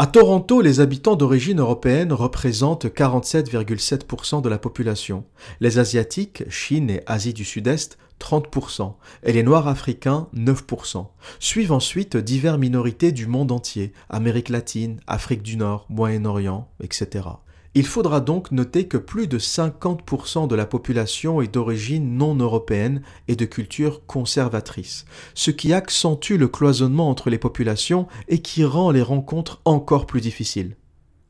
À 0.02 0.08
Toronto, 0.08 0.62
les 0.62 0.80
habitants 0.80 1.18
d'origine 1.18 1.60
européenne 1.60 2.14
représentent 2.14 2.86
47,7% 2.86 4.42
de 4.42 4.48
la 4.48 4.58
population, 4.58 5.26
les 5.60 5.78
Asiatiques, 5.78 6.50
Chine 6.50 6.90
et 6.90 7.04
Asie 7.06 7.34
du 7.34 7.44
Sud-Est, 7.44 7.98
30%, 8.22 8.94
et 9.24 9.34
les 9.34 9.44
Noirs 9.44 9.68
africains, 9.68 10.30
9%. 10.34 11.06
Suivent 11.42 11.74
ensuite 11.74 12.16
diverses 12.16 12.58
minorités 12.58 13.12
du 13.12 13.28
monde 13.28 13.52
entier, 13.52 13.92
Amérique 14.10 14.48
latine, 14.48 15.02
Afrique 15.06 15.44
du 15.44 15.58
Nord, 15.58 15.86
Moyen-Orient, 15.90 16.70
etc. 16.82 17.26
Il 17.76 17.86
faudra 17.86 18.20
donc 18.20 18.52
noter 18.52 18.88
que 18.88 18.98
plus 18.98 19.28
de 19.28 19.38
50% 19.38 20.48
de 20.48 20.56
la 20.56 20.66
population 20.66 21.40
est 21.42 21.54
d'origine 21.54 22.18
non 22.18 22.34
européenne 22.36 23.04
et 23.28 23.36
de 23.36 23.46
culture 23.46 24.06
conservatrice, 24.08 25.06
ce 25.36 25.52
qui 25.52 25.72
accentue 25.72 26.34
le 26.34 26.48
cloisonnement 26.48 27.10
entre 27.10 27.30
les 27.30 27.38
populations 27.38 28.08
et 28.28 28.40
qui 28.40 28.66
rend 28.66 28.90
les 28.90 29.04
rencontres 29.04 29.62
encore 29.66 30.08
plus 30.08 30.22
difficiles. 30.22 30.76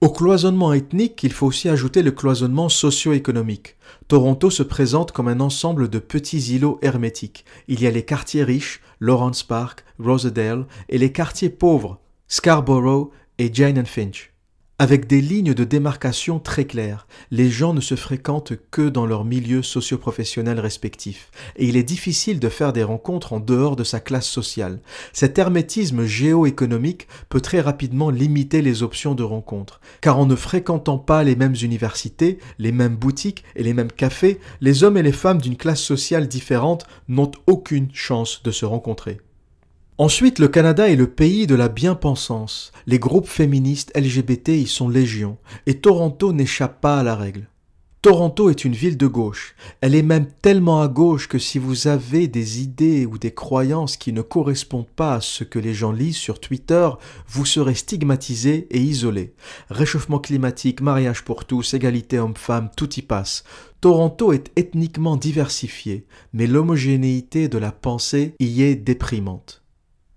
Au 0.01 0.09
cloisonnement 0.09 0.71
ethnique, 0.71 1.21
il 1.23 1.33
faut 1.33 1.47
aussi 1.47 1.67
ajouter 1.67 2.03
le 2.03 2.11
cloisonnement 2.11 2.69
socio-économique. 2.69 3.75
Toronto 4.07 4.49
se 4.49 4.63
présente 4.63 5.11
comme 5.11 5.27
un 5.27 5.41
ensemble 5.41 5.89
de 5.89 5.99
petits 5.99 6.55
îlots 6.55 6.79
hermétiques. 6.81 7.43
Il 7.67 7.81
y 7.81 7.87
a 7.87 7.91
les 7.91 8.05
quartiers 8.05 8.45
riches, 8.45 8.79
Lawrence 9.01 9.43
Park, 9.43 9.83
Rosedale, 9.99 10.67
et 10.87 10.97
les 10.97 11.11
quartiers 11.11 11.49
pauvres, 11.49 11.99
Scarborough 12.29 13.11
et 13.39 13.53
Jane 13.53 13.77
and 13.77 13.85
Finch. 13.85 14.31
Avec 14.81 15.07
des 15.07 15.19
lignes 15.19 15.53
de 15.53 15.65
démarcation 15.65 16.39
très 16.39 16.63
claires, 16.63 17.05
les 17.31 17.49
gens 17.49 17.73
ne 17.73 17.81
se 17.81 17.95
fréquentent 17.95 18.53
que 18.71 18.87
dans 18.87 19.05
leur 19.05 19.25
milieu 19.25 19.61
socio-professionnel 19.61 20.57
respectif, 20.57 21.31
et 21.57 21.67
il 21.67 21.75
est 21.75 21.83
difficile 21.83 22.39
de 22.39 22.47
faire 22.47 22.71
des 22.71 22.83
rencontres 22.83 23.33
en 23.33 23.41
dehors 23.41 23.75
de 23.75 23.83
sa 23.83 23.99
classe 23.99 24.29
sociale. 24.29 24.79
Cet 25.11 25.37
hermétisme 25.37 26.05
géo-économique 26.05 27.09
peut 27.27 27.41
très 27.41 27.59
rapidement 27.59 28.09
limiter 28.09 28.61
les 28.61 28.81
options 28.81 29.15
de 29.15 29.23
rencontres, 29.23 29.81
car 29.99 30.17
en 30.17 30.25
ne 30.25 30.35
fréquentant 30.37 30.97
pas 30.97 31.25
les 31.25 31.35
mêmes 31.35 31.57
universités, 31.61 32.39
les 32.57 32.71
mêmes 32.71 32.95
boutiques 32.95 33.43
et 33.57 33.63
les 33.63 33.73
mêmes 33.73 33.91
cafés, 33.91 34.39
les 34.61 34.85
hommes 34.85 34.95
et 34.95 35.03
les 35.03 35.11
femmes 35.11 35.41
d'une 35.41 35.57
classe 35.57 35.81
sociale 35.81 36.29
différente 36.29 36.87
n'ont 37.09 37.31
aucune 37.47 37.89
chance 37.91 38.43
de 38.43 38.51
se 38.51 38.63
rencontrer. 38.63 39.19
Ensuite, 39.99 40.39
le 40.39 40.47
Canada 40.47 40.89
est 40.89 40.95
le 40.95 41.11
pays 41.11 41.45
de 41.45 41.55
la 41.55 41.67
bien-pensance. 41.67 42.71
Les 42.87 42.99
groupes 42.99 43.27
féministes 43.27 43.91
LGBT 43.97 44.47
y 44.47 44.65
sont 44.65 44.87
légion, 44.87 45.37
et 45.65 45.73
Toronto 45.73 46.31
n'échappe 46.31 46.79
pas 46.79 46.99
à 46.99 47.03
la 47.03 47.17
règle. 47.17 47.49
Toronto 48.01 48.49
est 48.49 48.63
une 48.63 48.71
ville 48.71 48.95
de 48.95 49.07
gauche. 49.07 49.57
Elle 49.81 49.95
est 49.95 50.01
même 50.01 50.27
tellement 50.41 50.81
à 50.81 50.87
gauche 50.87 51.27
que 51.27 51.37
si 51.37 51.59
vous 51.59 51.87
avez 51.87 52.29
des 52.29 52.61
idées 52.61 53.05
ou 53.05 53.17
des 53.17 53.33
croyances 53.33 53.97
qui 53.97 54.13
ne 54.13 54.21
correspondent 54.21 54.87
pas 54.87 55.15
à 55.15 55.21
ce 55.21 55.43
que 55.43 55.59
les 55.59 55.73
gens 55.73 55.91
lisent 55.91 56.15
sur 56.15 56.39
Twitter, 56.39 56.89
vous 57.27 57.45
serez 57.45 57.75
stigmatisé 57.75 58.67
et 58.71 58.79
isolé. 58.79 59.33
Réchauffement 59.69 60.19
climatique, 60.19 60.79
mariage 60.79 61.25
pour 61.25 61.43
tous, 61.43 61.73
égalité 61.73 62.19
homme-femme, 62.19 62.69
tout 62.77 62.93
y 62.93 63.01
passe. 63.01 63.43
Toronto 63.81 64.31
est 64.31 64.49
ethniquement 64.55 65.17
diversifié, 65.17 66.05
mais 66.31 66.47
l'homogénéité 66.47 67.49
de 67.49 67.57
la 67.57 67.73
pensée 67.73 68.33
y 68.39 68.61
est 68.61 68.77
déprimante. 68.77 69.61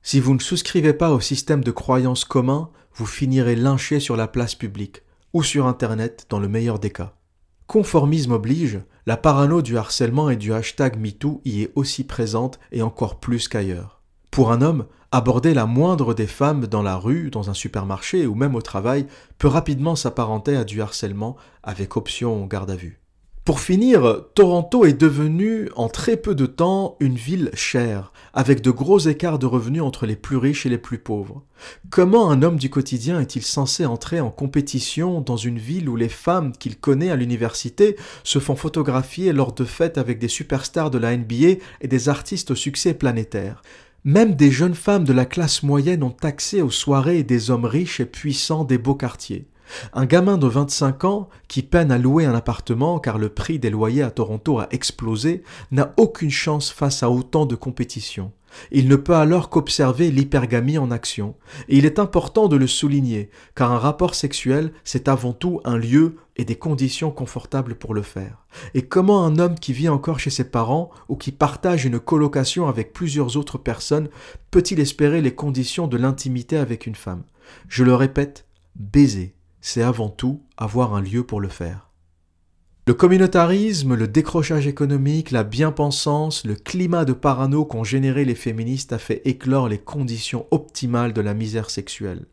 Si 0.02 0.18
vous 0.18 0.34
ne 0.34 0.40
souscrivez 0.40 0.92
pas 0.92 1.12
au 1.12 1.20
système 1.20 1.62
de 1.62 1.70
croyances 1.70 2.24
commun, 2.24 2.70
vous 2.94 3.06
finirez 3.06 3.54
lynché 3.54 4.00
sur 4.00 4.16
la 4.16 4.26
place 4.26 4.56
publique, 4.56 5.02
ou 5.32 5.42
sur 5.42 5.66
Internet 5.66 6.26
dans 6.28 6.40
le 6.40 6.48
meilleur 6.48 6.78
des 6.78 6.90
cas. 6.90 7.14
Conformisme 7.68 8.32
oblige, 8.32 8.80
la 9.06 9.16
parano 9.16 9.62
du 9.62 9.78
harcèlement 9.78 10.28
et 10.28 10.36
du 10.36 10.52
hashtag 10.52 10.98
MeToo 10.98 11.40
y 11.44 11.62
est 11.62 11.72
aussi 11.76 12.04
présente 12.04 12.58
et 12.72 12.82
encore 12.82 13.20
plus 13.20 13.48
qu'ailleurs. 13.48 14.02
Pour 14.30 14.50
un 14.50 14.60
homme, 14.60 14.86
aborder 15.12 15.54
la 15.54 15.66
moindre 15.66 16.14
des 16.14 16.26
femmes 16.26 16.66
dans 16.66 16.82
la 16.82 16.96
rue, 16.96 17.30
dans 17.30 17.50
un 17.50 17.54
supermarché 17.54 18.26
ou 18.26 18.34
même 18.34 18.54
au 18.54 18.62
travail 18.62 19.06
peut 19.38 19.48
rapidement 19.48 19.94
s'apparenter 19.94 20.56
à 20.56 20.64
du 20.64 20.82
harcèlement 20.82 21.36
avec 21.62 21.96
option 21.96 22.44
garde 22.46 22.70
à 22.70 22.76
vue. 22.76 23.01
Pour 23.44 23.58
finir, 23.58 24.26
Toronto 24.36 24.84
est 24.84 24.92
devenu 24.92 25.68
en 25.74 25.88
très 25.88 26.16
peu 26.16 26.36
de 26.36 26.46
temps 26.46 26.96
une 27.00 27.16
ville 27.16 27.50
chère, 27.54 28.12
avec 28.34 28.60
de 28.60 28.70
gros 28.70 29.00
écarts 29.00 29.40
de 29.40 29.46
revenus 29.46 29.82
entre 29.82 30.06
les 30.06 30.14
plus 30.14 30.36
riches 30.36 30.64
et 30.64 30.68
les 30.68 30.78
plus 30.78 30.98
pauvres. 30.98 31.42
Comment 31.90 32.30
un 32.30 32.42
homme 32.42 32.54
du 32.56 32.70
quotidien 32.70 33.20
est-il 33.20 33.42
censé 33.42 33.84
entrer 33.84 34.20
en 34.20 34.30
compétition 34.30 35.20
dans 35.20 35.36
une 35.36 35.58
ville 35.58 35.88
où 35.88 35.96
les 35.96 36.08
femmes 36.08 36.52
qu'il 36.52 36.78
connaît 36.78 37.10
à 37.10 37.16
l'université 37.16 37.96
se 38.22 38.38
font 38.38 38.54
photographier 38.54 39.32
lors 39.32 39.52
de 39.52 39.64
fêtes 39.64 39.98
avec 39.98 40.20
des 40.20 40.28
superstars 40.28 40.92
de 40.92 40.98
la 40.98 41.16
NBA 41.16 41.58
et 41.80 41.88
des 41.88 42.08
artistes 42.08 42.52
au 42.52 42.54
succès 42.54 42.94
planétaire? 42.94 43.62
Même 44.04 44.36
des 44.36 44.52
jeunes 44.52 44.76
femmes 44.76 45.04
de 45.04 45.12
la 45.12 45.26
classe 45.26 45.64
moyenne 45.64 46.04
ont 46.04 46.16
accès 46.22 46.60
aux 46.60 46.70
soirées 46.70 47.24
des 47.24 47.50
hommes 47.50 47.64
riches 47.64 47.98
et 47.98 48.06
puissants 48.06 48.62
des 48.62 48.78
beaux 48.78 48.94
quartiers. 48.94 49.48
Un 49.92 50.06
gamin 50.06 50.38
de 50.38 50.46
25 50.46 51.04
ans 51.04 51.28
qui 51.48 51.62
peine 51.62 51.92
à 51.92 51.98
louer 51.98 52.24
un 52.24 52.34
appartement 52.34 52.98
car 52.98 53.18
le 53.18 53.28
prix 53.28 53.58
des 53.58 53.70
loyers 53.70 54.02
à 54.02 54.10
Toronto 54.10 54.58
a 54.58 54.68
explosé 54.70 55.42
n'a 55.70 55.92
aucune 55.96 56.30
chance 56.30 56.70
face 56.70 57.02
à 57.02 57.10
autant 57.10 57.46
de 57.46 57.54
compétition. 57.54 58.32
Il 58.70 58.88
ne 58.88 58.96
peut 58.96 59.14
alors 59.14 59.48
qu'observer 59.48 60.10
l'hypergamie 60.10 60.78
en 60.78 60.90
action, 60.90 61.34
et 61.68 61.78
il 61.78 61.86
est 61.86 61.98
important 61.98 62.48
de 62.48 62.56
le 62.56 62.66
souligner, 62.66 63.30
car 63.54 63.72
un 63.72 63.78
rapport 63.78 64.14
sexuel, 64.14 64.72
c'est 64.84 65.08
avant 65.08 65.32
tout 65.32 65.60
un 65.64 65.76
lieu 65.76 66.16
et 66.36 66.44
des 66.44 66.56
conditions 66.56 67.10
confortables 67.10 67.74
pour 67.74 67.94
le 67.94 68.02
faire. 68.02 68.44
Et 68.74 68.82
comment 68.82 69.24
un 69.24 69.38
homme 69.38 69.58
qui 69.58 69.72
vit 69.72 69.88
encore 69.88 70.18
chez 70.18 70.30
ses 70.30 70.50
parents 70.50 70.90
ou 71.08 71.16
qui 71.16 71.32
partage 71.32 71.84
une 71.84 72.00
colocation 72.00 72.68
avec 72.68 72.92
plusieurs 72.92 73.36
autres 73.36 73.58
personnes 73.58 74.08
peut-il 74.50 74.80
espérer 74.80 75.20
les 75.20 75.34
conditions 75.34 75.86
de 75.86 75.96
l'intimité 75.96 76.56
avec 76.56 76.86
une 76.86 76.94
femme? 76.94 77.24
Je 77.68 77.84
le 77.84 77.94
répète, 77.94 78.46
baiser 78.76 79.34
c'est 79.62 79.82
avant 79.82 80.10
tout 80.10 80.42
avoir 80.58 80.94
un 80.94 81.00
lieu 81.00 81.24
pour 81.24 81.40
le 81.40 81.48
faire. 81.48 81.88
Le 82.88 82.94
communautarisme, 82.94 83.94
le 83.94 84.08
décrochage 84.08 84.66
économique, 84.66 85.30
la 85.30 85.44
bien-pensance, 85.44 86.44
le 86.44 86.56
climat 86.56 87.04
de 87.04 87.12
parano 87.12 87.64
qu'ont 87.64 87.84
généré 87.84 88.24
les 88.24 88.34
féministes 88.34 88.92
a 88.92 88.98
fait 88.98 89.22
éclore 89.24 89.68
les 89.68 89.78
conditions 89.78 90.46
optimales 90.50 91.12
de 91.12 91.20
la 91.20 91.32
misère 91.32 91.70
sexuelle. 91.70 92.26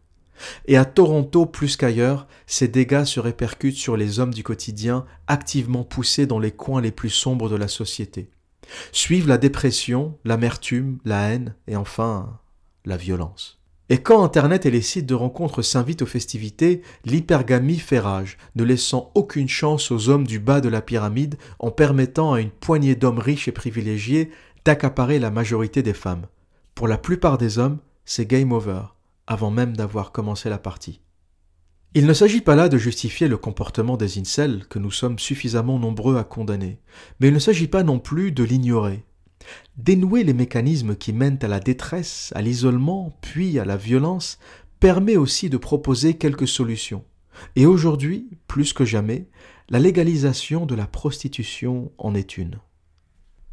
Et 0.66 0.76
à 0.76 0.86
Toronto 0.86 1.46
plus 1.46 1.78
qu'ailleurs, 1.78 2.28
ces 2.48 2.68
dégâts 2.68 3.04
se 3.04 3.20
répercutent 3.20 3.78
sur 3.78 3.96
les 3.96 4.20
hommes 4.20 4.34
du 4.34 4.42
quotidien 4.44 5.06
activement 5.28 5.84
poussés 5.84 6.26
dans 6.26 6.40
les 6.40 6.52
coins 6.52 6.82
les 6.82 6.92
plus 6.92 7.12
sombres 7.12 7.50
de 7.50 7.56
la 7.56 7.68
société. 7.68 8.32
Suivent 8.92 9.28
la 9.28 9.38
dépression, 9.38 10.18
l'amertume, 10.26 10.98
la 11.06 11.30
haine 11.30 11.54
et 11.68 11.76
enfin 11.76 12.40
la 12.86 12.98
violence. 12.98 13.59
Et 13.92 13.98
quand 13.98 14.24
Internet 14.24 14.68
et 14.68 14.72
les 14.72 14.84
sites 14.84 15.08
de 15.08 15.16
rencontres 15.16 15.64
s'invitent 15.64 16.04
aux 16.04 16.08
festivités, 16.08 16.84
l'hypergamie 17.06 17.80
fait 17.80 18.00
rage, 18.00 18.38
ne 18.56 18.64
laissant 18.64 19.12
aucune 19.16 19.50
chance 19.50 19.90
aux 19.90 20.10
hommes 20.10 20.28
du 20.28 20.38
bas 20.38 20.62
de 20.62 20.70
la 20.70 20.84
pyramide 20.84 21.38
en 21.58 21.72
permettant 21.72 22.34
à 22.34 22.40
une 22.40 22.52
poignée 22.52 22.96
d'hommes 22.96 23.18
riches 23.18 23.48
et 23.48 23.52
privilégiés 23.52 24.30
d'accaparer 24.64 25.18
la 25.18 25.32
majorité 25.32 25.82
des 25.82 25.96
femmes. 25.96 26.28
Pour 26.76 26.88
la 26.88 27.00
plupart 27.00 27.40
des 27.40 27.58
hommes, 27.58 27.80
c'est 28.06 28.28
game 28.28 28.52
over, 28.52 28.82
avant 29.26 29.50
même 29.50 29.76
d'avoir 29.76 30.12
commencé 30.12 30.50
la 30.50 30.60
partie. 30.60 31.02
Il 31.96 32.06
ne 32.06 32.14
s'agit 32.14 32.42
pas 32.42 32.56
là 32.56 32.70
de 32.70 32.78
justifier 32.78 33.28
le 33.28 33.38
comportement 33.38 33.98
des 33.98 34.20
incels 34.20 34.68
que 34.70 34.78
nous 34.78 34.92
sommes 34.92 35.18
suffisamment 35.18 35.80
nombreux 35.80 36.18
à 36.18 36.24
condamner, 36.24 36.80
mais 37.20 37.30
il 37.30 37.34
ne 37.34 37.40
s'agit 37.40 37.68
pas 37.68 37.82
non 37.82 37.98
plus 37.98 38.32
de 38.32 38.44
l'ignorer. 38.44 39.04
Dénouer 39.78 40.24
les 40.24 40.34
mécanismes 40.34 40.96
qui 40.96 41.14
mènent 41.14 41.40
à 41.42 41.48
la 41.48 41.60
détresse, 41.60 42.32
à 42.36 42.42
l'isolement, 42.42 43.18
puis 43.22 43.60
à 43.60 43.66
la 43.66 43.78
violence, 43.78 44.40
permet 44.80 45.18
aussi 45.18 45.50
de 45.50 45.58
proposer 45.58 46.16
quelques 46.16 46.48
solutions. 46.48 47.04
Et 47.56 47.66
aujourd'hui, 47.66 48.30
plus 48.48 48.74
que 48.74 48.86
jamais, 48.86 49.28
la 49.70 49.80
légalisation 49.80 50.66
de 50.66 50.76
la 50.76 50.88
prostitution 50.88 51.92
en 51.98 52.16
est 52.16 52.38
une. 52.38 52.60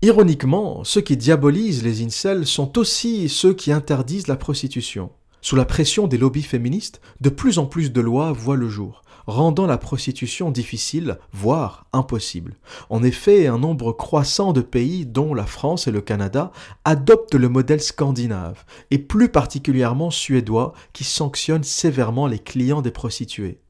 Ironiquement, 0.02 0.84
ceux 0.84 1.00
qui 1.00 1.16
diabolisent 1.16 1.82
les 1.82 2.04
incels 2.04 2.46
sont 2.46 2.78
aussi 2.78 3.28
ceux 3.28 3.54
qui 3.54 3.72
interdisent 3.72 4.28
la 4.28 4.36
prostitution. 4.36 5.10
Sous 5.40 5.56
la 5.56 5.64
pression 5.64 6.06
des 6.06 6.18
lobbies 6.18 6.42
féministes, 6.42 7.00
de 7.20 7.28
plus 7.28 7.58
en 7.58 7.66
plus 7.66 7.92
de 7.92 8.00
lois 8.00 8.32
voient 8.32 8.56
le 8.56 8.68
jour, 8.68 9.02
rendant 9.26 9.66
la 9.66 9.78
prostitution 9.78 10.50
difficile, 10.50 11.18
voire 11.32 11.86
impossible. 11.92 12.54
En 12.90 13.02
effet, 13.02 13.46
un 13.46 13.58
nombre 13.58 13.92
croissant 13.92 14.52
de 14.52 14.60
pays, 14.60 15.06
dont 15.06 15.34
la 15.34 15.46
France 15.46 15.86
et 15.86 15.90
le 15.90 16.00
Canada, 16.00 16.52
adoptent 16.84 17.34
le 17.34 17.48
modèle 17.48 17.80
scandinave, 17.80 18.64
et 18.90 18.98
plus 18.98 19.28
particulièrement 19.28 20.10
suédois, 20.10 20.72
qui 20.92 21.04
sanctionne 21.04 21.64
sévèrement 21.64 22.26
les 22.26 22.38
clients 22.38 22.82
des 22.82 22.90
prostituées. 22.90 23.60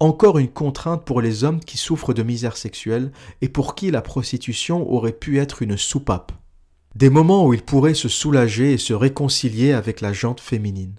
Encore 0.00 0.38
une 0.38 0.48
contrainte 0.48 1.04
pour 1.04 1.20
les 1.20 1.44
hommes 1.44 1.60
qui 1.60 1.76
souffrent 1.76 2.14
de 2.14 2.22
misère 2.22 2.56
sexuelle 2.56 3.12
et 3.42 3.48
pour 3.48 3.74
qui 3.74 3.90
la 3.90 4.02
prostitution 4.02 4.90
aurait 4.90 5.12
pu 5.12 5.38
être 5.38 5.62
une 5.62 5.76
soupape. 5.76 6.32
Des 6.94 7.10
moments 7.10 7.46
où 7.46 7.52
ils 7.52 7.62
pourraient 7.62 7.92
se 7.92 8.08
soulager 8.08 8.72
et 8.72 8.78
se 8.78 8.94
réconcilier 8.94 9.72
avec 9.72 10.00
la 10.00 10.14
jante 10.14 10.40
féminine. 10.40 10.94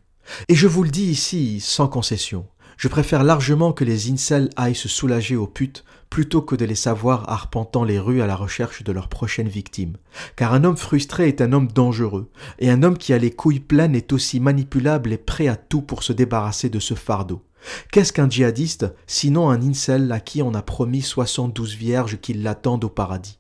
Et 0.47 0.55
je 0.55 0.67
vous 0.67 0.83
le 0.83 0.89
dis 0.89 1.05
ici 1.05 1.59
sans 1.59 1.87
concession, 1.87 2.45
je 2.77 2.87
préfère 2.87 3.23
largement 3.23 3.73
que 3.73 3.83
les 3.83 4.11
incels 4.11 4.49
aillent 4.55 4.75
se 4.75 4.87
soulager 4.87 5.35
aux 5.35 5.47
putes 5.47 5.83
plutôt 6.09 6.41
que 6.41 6.55
de 6.55 6.63
les 6.63 6.75
savoir 6.75 7.27
arpentant 7.29 7.83
les 7.83 7.99
rues 7.99 8.21
à 8.21 8.27
la 8.27 8.35
recherche 8.35 8.83
de 8.83 8.91
leur 8.91 9.09
prochaine 9.09 9.49
victime. 9.49 9.97
Car 10.35 10.53
un 10.53 10.63
homme 10.63 10.77
frustré 10.77 11.27
est 11.27 11.41
un 11.41 11.53
homme 11.53 11.67
dangereux, 11.67 12.29
et 12.59 12.69
un 12.69 12.83
homme 12.83 12.97
qui 12.97 13.13
a 13.13 13.17
les 13.17 13.31
couilles 13.31 13.59
pleines 13.59 13.95
est 13.95 14.13
aussi 14.13 14.39
manipulable 14.39 15.11
et 15.11 15.17
prêt 15.17 15.47
à 15.47 15.55
tout 15.55 15.81
pour 15.81 16.03
se 16.03 16.13
débarrasser 16.13 16.69
de 16.69 16.79
ce 16.79 16.93
fardeau. 16.93 17.43
Qu'est-ce 17.91 18.13
qu'un 18.13 18.29
djihadiste, 18.29 18.85
sinon 19.07 19.49
un 19.49 19.61
incel 19.61 20.11
à 20.11 20.19
qui 20.19 20.41
on 20.41 20.53
a 20.53 20.61
promis 20.61 21.01
soixante-douze 21.01 21.75
vierges 21.75 22.19
qui 22.21 22.33
l'attendent 22.33 22.85
au 22.85 22.89
paradis? 22.89 23.39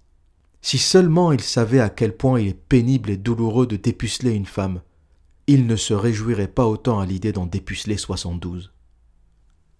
Si 0.61 0.79
seulement 0.79 1.31
il 1.31 1.41
savait 1.41 1.79
à 1.79 1.89
quel 1.89 2.17
point 2.17 2.39
il 2.39 2.49
est 2.49 2.53
pénible 2.53 3.11
et 3.11 3.17
douloureux 3.17 3.67
de 3.67 3.77
dépuceler 3.77 4.31
une 4.31 4.47
femme, 4.47 4.81
il 5.45 5.65
ne 5.67 5.77
se 5.77 5.93
réjouirait 5.93 6.49
pas 6.49 6.65
autant 6.65 6.99
à 6.99 7.05
l'idée 7.05 7.31
d'en 7.31 7.45
dépuceler 7.45 7.95
soixante-douze. 7.95 8.73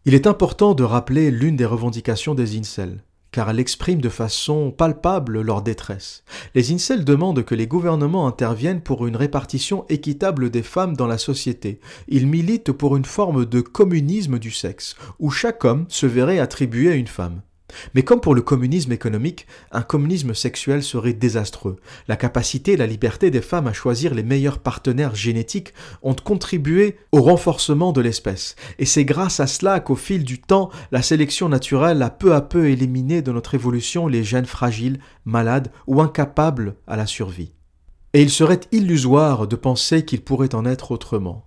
Il 0.06 0.14
est 0.14 0.28
important 0.28 0.74
de 0.74 0.84
rappeler 0.84 1.32
l'une 1.32 1.56
des 1.58 1.66
revendications 1.66 2.34
des 2.34 2.58
incels, 2.58 3.04
car 3.32 3.50
elle 3.50 3.60
exprime 3.60 4.00
de 4.00 4.10
façon 4.10 4.72
palpable 4.72 5.42
leur 5.42 5.62
détresse. 5.62 6.24
Les 6.56 6.72
incels 6.72 7.04
demandent 7.04 7.44
que 7.44 7.56
les 7.56 7.68
gouvernements 7.68 8.28
interviennent 8.28 8.82
pour 8.82 9.06
une 9.06 9.18
répartition 9.18 9.86
équitable 9.90 10.50
des 10.50 10.64
femmes 10.64 10.96
dans 10.96 11.08
la 11.08 11.18
société. 11.18 11.80
Ils 12.08 12.28
militent 12.28 12.72
pour 12.72 12.96
une 12.96 13.06
forme 13.06 13.46
de 13.46 13.62
communisme 13.62 14.40
du 14.40 14.52
sexe, 14.52 14.96
où 15.20 15.30
chaque 15.30 15.66
homme 15.66 15.86
se 15.90 16.06
verrait 16.06 16.40
attribuer 16.40 16.92
à 16.92 16.96
une 16.96 17.08
femme. 17.08 17.42
Mais 17.94 18.04
comme 18.04 18.22
pour 18.22 18.36
le 18.36 18.42
communisme 18.42 18.92
économique, 18.92 19.46
un 19.72 19.82
communisme 19.82 20.34
sexuel 20.34 20.84
serait 20.84 21.14
désastreux. 21.14 21.78
La 22.08 22.16
capacité 22.16 22.74
et 22.74 22.78
la 22.78 22.88
liberté 22.88 23.30
des 23.30 23.42
femmes 23.42 23.68
à 23.68 23.74
choisir 23.74 24.14
les 24.14 24.24
meilleurs 24.24 24.60
partenaires 24.60 25.16
génétiques 25.16 25.74
ont 26.02 26.16
contribué 26.16 26.98
au 27.12 27.22
renforcement 27.22 27.92
de 27.92 28.02
l'espèce. 28.02 28.56
Et 28.80 28.86
c'est 28.86 29.06
grâce 29.06 29.40
à 29.40 29.48
cela 29.48 29.80
qu'au 29.80 29.96
fil 29.96 30.24
du 30.24 30.40
temps, 30.40 30.70
la 30.92 31.02
sélection 31.02 31.50
naturelle 31.50 32.02
a 32.02 32.10
peu 32.10 32.34
à 32.34 32.42
peu 32.42 32.70
éliminé 32.70 33.22
de 33.22 33.32
notre 33.32 33.56
évolution 33.56 34.08
les 34.08 34.24
gènes 34.24 34.46
fragiles, 34.46 35.00
malades 35.26 35.72
ou 35.88 36.02
incapables 36.02 36.76
à 36.88 36.96
la 36.96 37.06
survie. 37.06 37.52
Et 38.14 38.22
il 38.22 38.30
serait 38.30 38.62
illusoire 38.72 39.48
de 39.48 39.56
penser 39.56 40.06
qu'il 40.06 40.22
pourrait 40.22 40.56
en 40.56 40.66
être 40.66 40.92
autrement. 40.92 41.47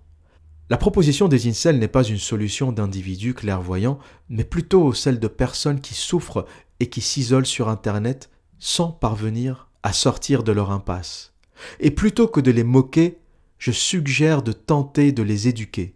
La 0.71 0.77
proposition 0.77 1.27
des 1.27 1.49
incels 1.49 1.79
n'est 1.79 1.89
pas 1.89 2.05
une 2.05 2.17
solution 2.17 2.71
d'individus 2.71 3.33
clairvoyants, 3.33 3.99
mais 4.29 4.45
plutôt 4.45 4.93
celle 4.93 5.19
de 5.19 5.27
personnes 5.27 5.81
qui 5.81 5.93
souffrent 5.93 6.45
et 6.79 6.87
qui 6.87 7.01
s'isolent 7.01 7.45
sur 7.45 7.67
Internet 7.67 8.29
sans 8.57 8.89
parvenir 8.89 9.67
à 9.83 9.91
sortir 9.91 10.43
de 10.43 10.53
leur 10.53 10.71
impasse. 10.71 11.33
Et 11.81 11.91
plutôt 11.91 12.29
que 12.29 12.39
de 12.39 12.51
les 12.51 12.63
moquer, 12.63 13.17
je 13.57 13.71
suggère 13.71 14.43
de 14.43 14.53
tenter 14.53 15.11
de 15.11 15.23
les 15.23 15.49
éduquer, 15.49 15.93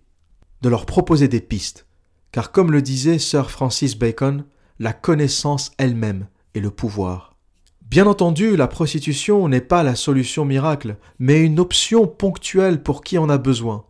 de 0.61 0.67
leur 0.67 0.85
proposer 0.85 1.29
des 1.29 1.39
pistes, 1.39 1.85
car 2.33 2.51
comme 2.51 2.73
le 2.73 2.81
disait 2.81 3.17
Sir 3.17 3.51
Francis 3.51 3.97
Bacon, 3.97 4.43
la 4.79 4.91
connaissance 4.91 5.71
elle-même 5.77 6.27
est 6.53 6.59
le 6.59 6.69
pouvoir. 6.69 7.37
Bien 7.81 8.07
entendu, 8.07 8.57
la 8.57 8.67
prostitution 8.67 9.47
n'est 9.47 9.61
pas 9.61 9.83
la 9.83 9.95
solution 9.95 10.43
miracle, 10.43 10.97
mais 11.17 11.39
une 11.39 11.61
option 11.61 12.07
ponctuelle 12.07 12.83
pour 12.83 13.05
qui 13.05 13.17
en 13.17 13.29
a 13.29 13.37
besoin 13.37 13.85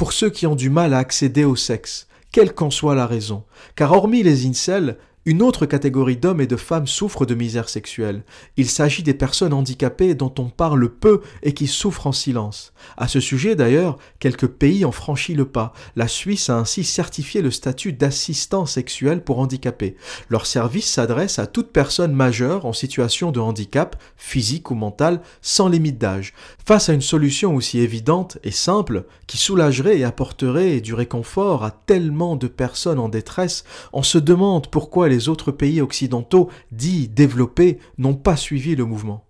pour 0.00 0.14
ceux 0.14 0.30
qui 0.30 0.46
ont 0.46 0.56
du 0.56 0.70
mal 0.70 0.94
à 0.94 0.98
accéder 0.98 1.44
au 1.44 1.56
sexe, 1.56 2.06
quelle 2.32 2.54
qu'en 2.54 2.70
soit 2.70 2.94
la 2.94 3.06
raison, 3.06 3.44
car 3.76 3.92
hormis 3.92 4.22
les 4.22 4.46
incels, 4.46 4.96
une 5.26 5.42
autre 5.42 5.66
catégorie 5.66 6.16
d'hommes 6.16 6.40
et 6.40 6.46
de 6.46 6.56
femmes 6.56 6.86
souffre 6.86 7.26
de 7.26 7.34
misère 7.34 7.68
sexuelle. 7.68 8.22
Il 8.56 8.70
s'agit 8.70 9.02
des 9.02 9.12
personnes 9.12 9.52
handicapées 9.52 10.14
dont 10.14 10.32
on 10.38 10.48
parle 10.48 10.88
peu 10.88 11.20
et 11.42 11.52
qui 11.52 11.66
souffrent 11.66 12.06
en 12.06 12.12
silence. 12.12 12.72
À 12.96 13.06
ce 13.06 13.20
sujet 13.20 13.54
d'ailleurs, 13.54 13.98
quelques 14.18 14.46
pays 14.46 14.86
ont 14.86 14.92
franchi 14.92 15.34
le 15.34 15.44
pas. 15.44 15.74
La 15.94 16.08
Suisse 16.08 16.48
a 16.48 16.56
ainsi 16.56 16.84
certifié 16.84 17.42
le 17.42 17.50
statut 17.50 17.92
d'assistant 17.92 18.64
sexuel 18.64 19.22
pour 19.22 19.40
handicapés. 19.40 19.96
Leur 20.30 20.46
service 20.46 20.90
s'adresse 20.90 21.38
à 21.38 21.46
toute 21.46 21.70
personne 21.70 22.14
majeure 22.14 22.64
en 22.64 22.72
situation 22.72 23.30
de 23.30 23.40
handicap, 23.40 24.02
physique 24.16 24.70
ou 24.70 24.74
mental, 24.74 25.20
sans 25.42 25.68
limite 25.68 25.98
d'âge. 25.98 26.32
Face 26.64 26.88
à 26.88 26.94
une 26.94 27.02
solution 27.02 27.54
aussi 27.54 27.78
évidente 27.80 28.38
et 28.42 28.50
simple, 28.50 29.04
qui 29.26 29.36
soulagerait 29.36 29.98
et 29.98 30.04
apporterait 30.04 30.80
du 30.80 30.94
réconfort 30.94 31.62
à 31.62 31.72
tellement 31.72 32.36
de 32.36 32.46
personnes 32.46 32.98
en 32.98 33.10
détresse, 33.10 33.64
on 33.92 34.02
se 34.02 34.16
demande 34.16 34.68
pourquoi 34.68 35.09
les 35.10 35.28
autres 35.28 35.52
pays 35.52 35.82
occidentaux 35.82 36.48
dits 36.72 37.08
développés 37.08 37.78
n'ont 37.98 38.14
pas 38.14 38.36
suivi 38.36 38.74
le 38.74 38.86
mouvement. 38.86 39.26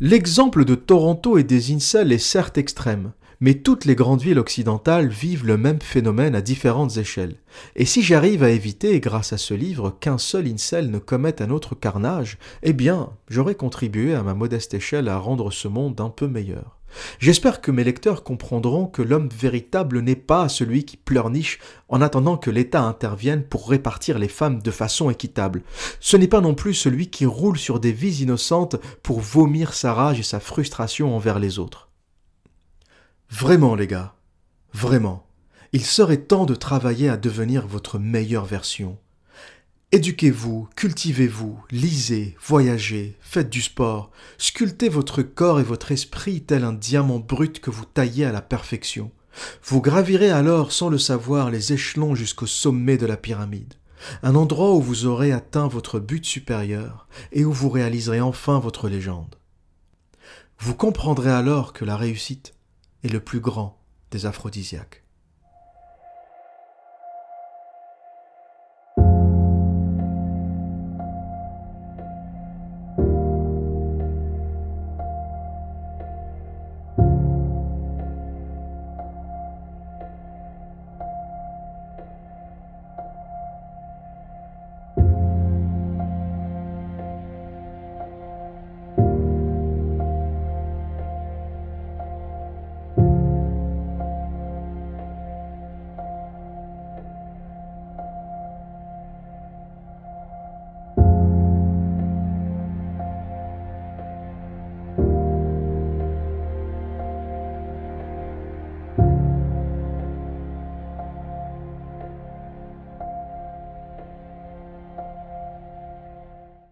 L'exemple 0.00 0.64
de 0.64 0.74
Toronto 0.74 1.38
et 1.38 1.44
des 1.44 1.72
incels 1.72 2.12
est 2.12 2.18
certes 2.18 2.58
extrême, 2.58 3.12
mais 3.40 3.54
toutes 3.54 3.84
les 3.84 3.94
grandes 3.94 4.22
villes 4.22 4.38
occidentales 4.38 5.08
vivent 5.08 5.46
le 5.46 5.56
même 5.56 5.80
phénomène 5.80 6.34
à 6.34 6.40
différentes 6.40 6.96
échelles. 6.96 7.36
Et 7.76 7.84
si 7.84 8.02
j'arrive 8.02 8.42
à 8.42 8.50
éviter, 8.50 9.00
grâce 9.00 9.32
à 9.32 9.38
ce 9.38 9.54
livre, 9.54 9.96
qu'un 10.00 10.18
seul 10.18 10.46
incel 10.48 10.90
ne 10.90 10.98
commette 10.98 11.40
un 11.40 11.50
autre 11.50 11.74
carnage, 11.74 12.38
eh 12.62 12.72
bien, 12.72 13.10
j'aurais 13.28 13.54
contribué 13.54 14.14
à 14.14 14.22
ma 14.22 14.34
modeste 14.34 14.74
échelle 14.74 15.08
à 15.08 15.18
rendre 15.18 15.52
ce 15.52 15.68
monde 15.68 16.00
un 16.00 16.10
peu 16.10 16.26
meilleur. 16.26 16.77
J'espère 17.18 17.60
que 17.60 17.70
mes 17.70 17.84
lecteurs 17.84 18.22
comprendront 18.22 18.86
que 18.86 19.02
l'homme 19.02 19.28
véritable 19.28 20.00
n'est 20.00 20.16
pas 20.16 20.48
celui 20.48 20.84
qui 20.84 20.96
pleurniche 20.96 21.58
en 21.88 22.00
attendant 22.00 22.36
que 22.36 22.50
l'État 22.50 22.82
intervienne 22.82 23.44
pour 23.44 23.68
répartir 23.68 24.18
les 24.18 24.28
femmes 24.28 24.62
de 24.62 24.70
façon 24.70 25.10
équitable. 25.10 25.62
Ce 26.00 26.16
n'est 26.16 26.28
pas 26.28 26.40
non 26.40 26.54
plus 26.54 26.74
celui 26.74 27.08
qui 27.10 27.26
roule 27.26 27.58
sur 27.58 27.80
des 27.80 27.92
vies 27.92 28.22
innocentes 28.22 28.76
pour 29.02 29.20
vomir 29.20 29.74
sa 29.74 29.92
rage 29.92 30.20
et 30.20 30.24
sa 30.24 30.40
frustration 30.40 31.14
envers 31.14 31.38
les 31.38 31.58
autres. 31.58 31.88
Vraiment, 33.30 33.74
les 33.74 33.86
gars, 33.86 34.14
vraiment, 34.72 35.26
il 35.72 35.84
serait 35.84 36.22
temps 36.22 36.46
de 36.46 36.54
travailler 36.54 37.08
à 37.08 37.16
devenir 37.16 37.66
votre 37.66 37.98
meilleure 37.98 38.46
version. 38.46 38.98
Éduquez-vous, 39.90 40.68
cultivez-vous, 40.76 41.64
lisez, 41.70 42.36
voyagez, 42.44 43.16
faites 43.22 43.48
du 43.48 43.62
sport, 43.62 44.10
sculptez 44.36 44.90
votre 44.90 45.22
corps 45.22 45.60
et 45.60 45.62
votre 45.62 45.92
esprit 45.92 46.42
tel 46.42 46.64
un 46.64 46.74
diamant 46.74 47.20
brut 47.20 47.58
que 47.58 47.70
vous 47.70 47.86
taillez 47.86 48.26
à 48.26 48.32
la 48.32 48.42
perfection. 48.42 49.10
Vous 49.64 49.80
gravirez 49.80 50.30
alors 50.30 50.72
sans 50.72 50.90
le 50.90 50.98
savoir 50.98 51.50
les 51.50 51.72
échelons 51.72 52.14
jusqu'au 52.14 52.44
sommet 52.44 52.98
de 52.98 53.06
la 53.06 53.16
pyramide, 53.16 53.72
un 54.22 54.34
endroit 54.34 54.74
où 54.74 54.82
vous 54.82 55.06
aurez 55.06 55.32
atteint 55.32 55.68
votre 55.68 56.00
but 56.00 56.22
supérieur 56.22 57.08
et 57.32 57.46
où 57.46 57.52
vous 57.54 57.70
réaliserez 57.70 58.20
enfin 58.20 58.58
votre 58.58 58.90
légende. 58.90 59.36
Vous 60.58 60.74
comprendrez 60.74 61.30
alors 61.30 61.72
que 61.72 61.86
la 61.86 61.96
réussite 61.96 62.52
est 63.04 63.12
le 63.12 63.20
plus 63.20 63.40
grand 63.40 63.80
des 64.10 64.26
aphrodisiaques. 64.26 65.07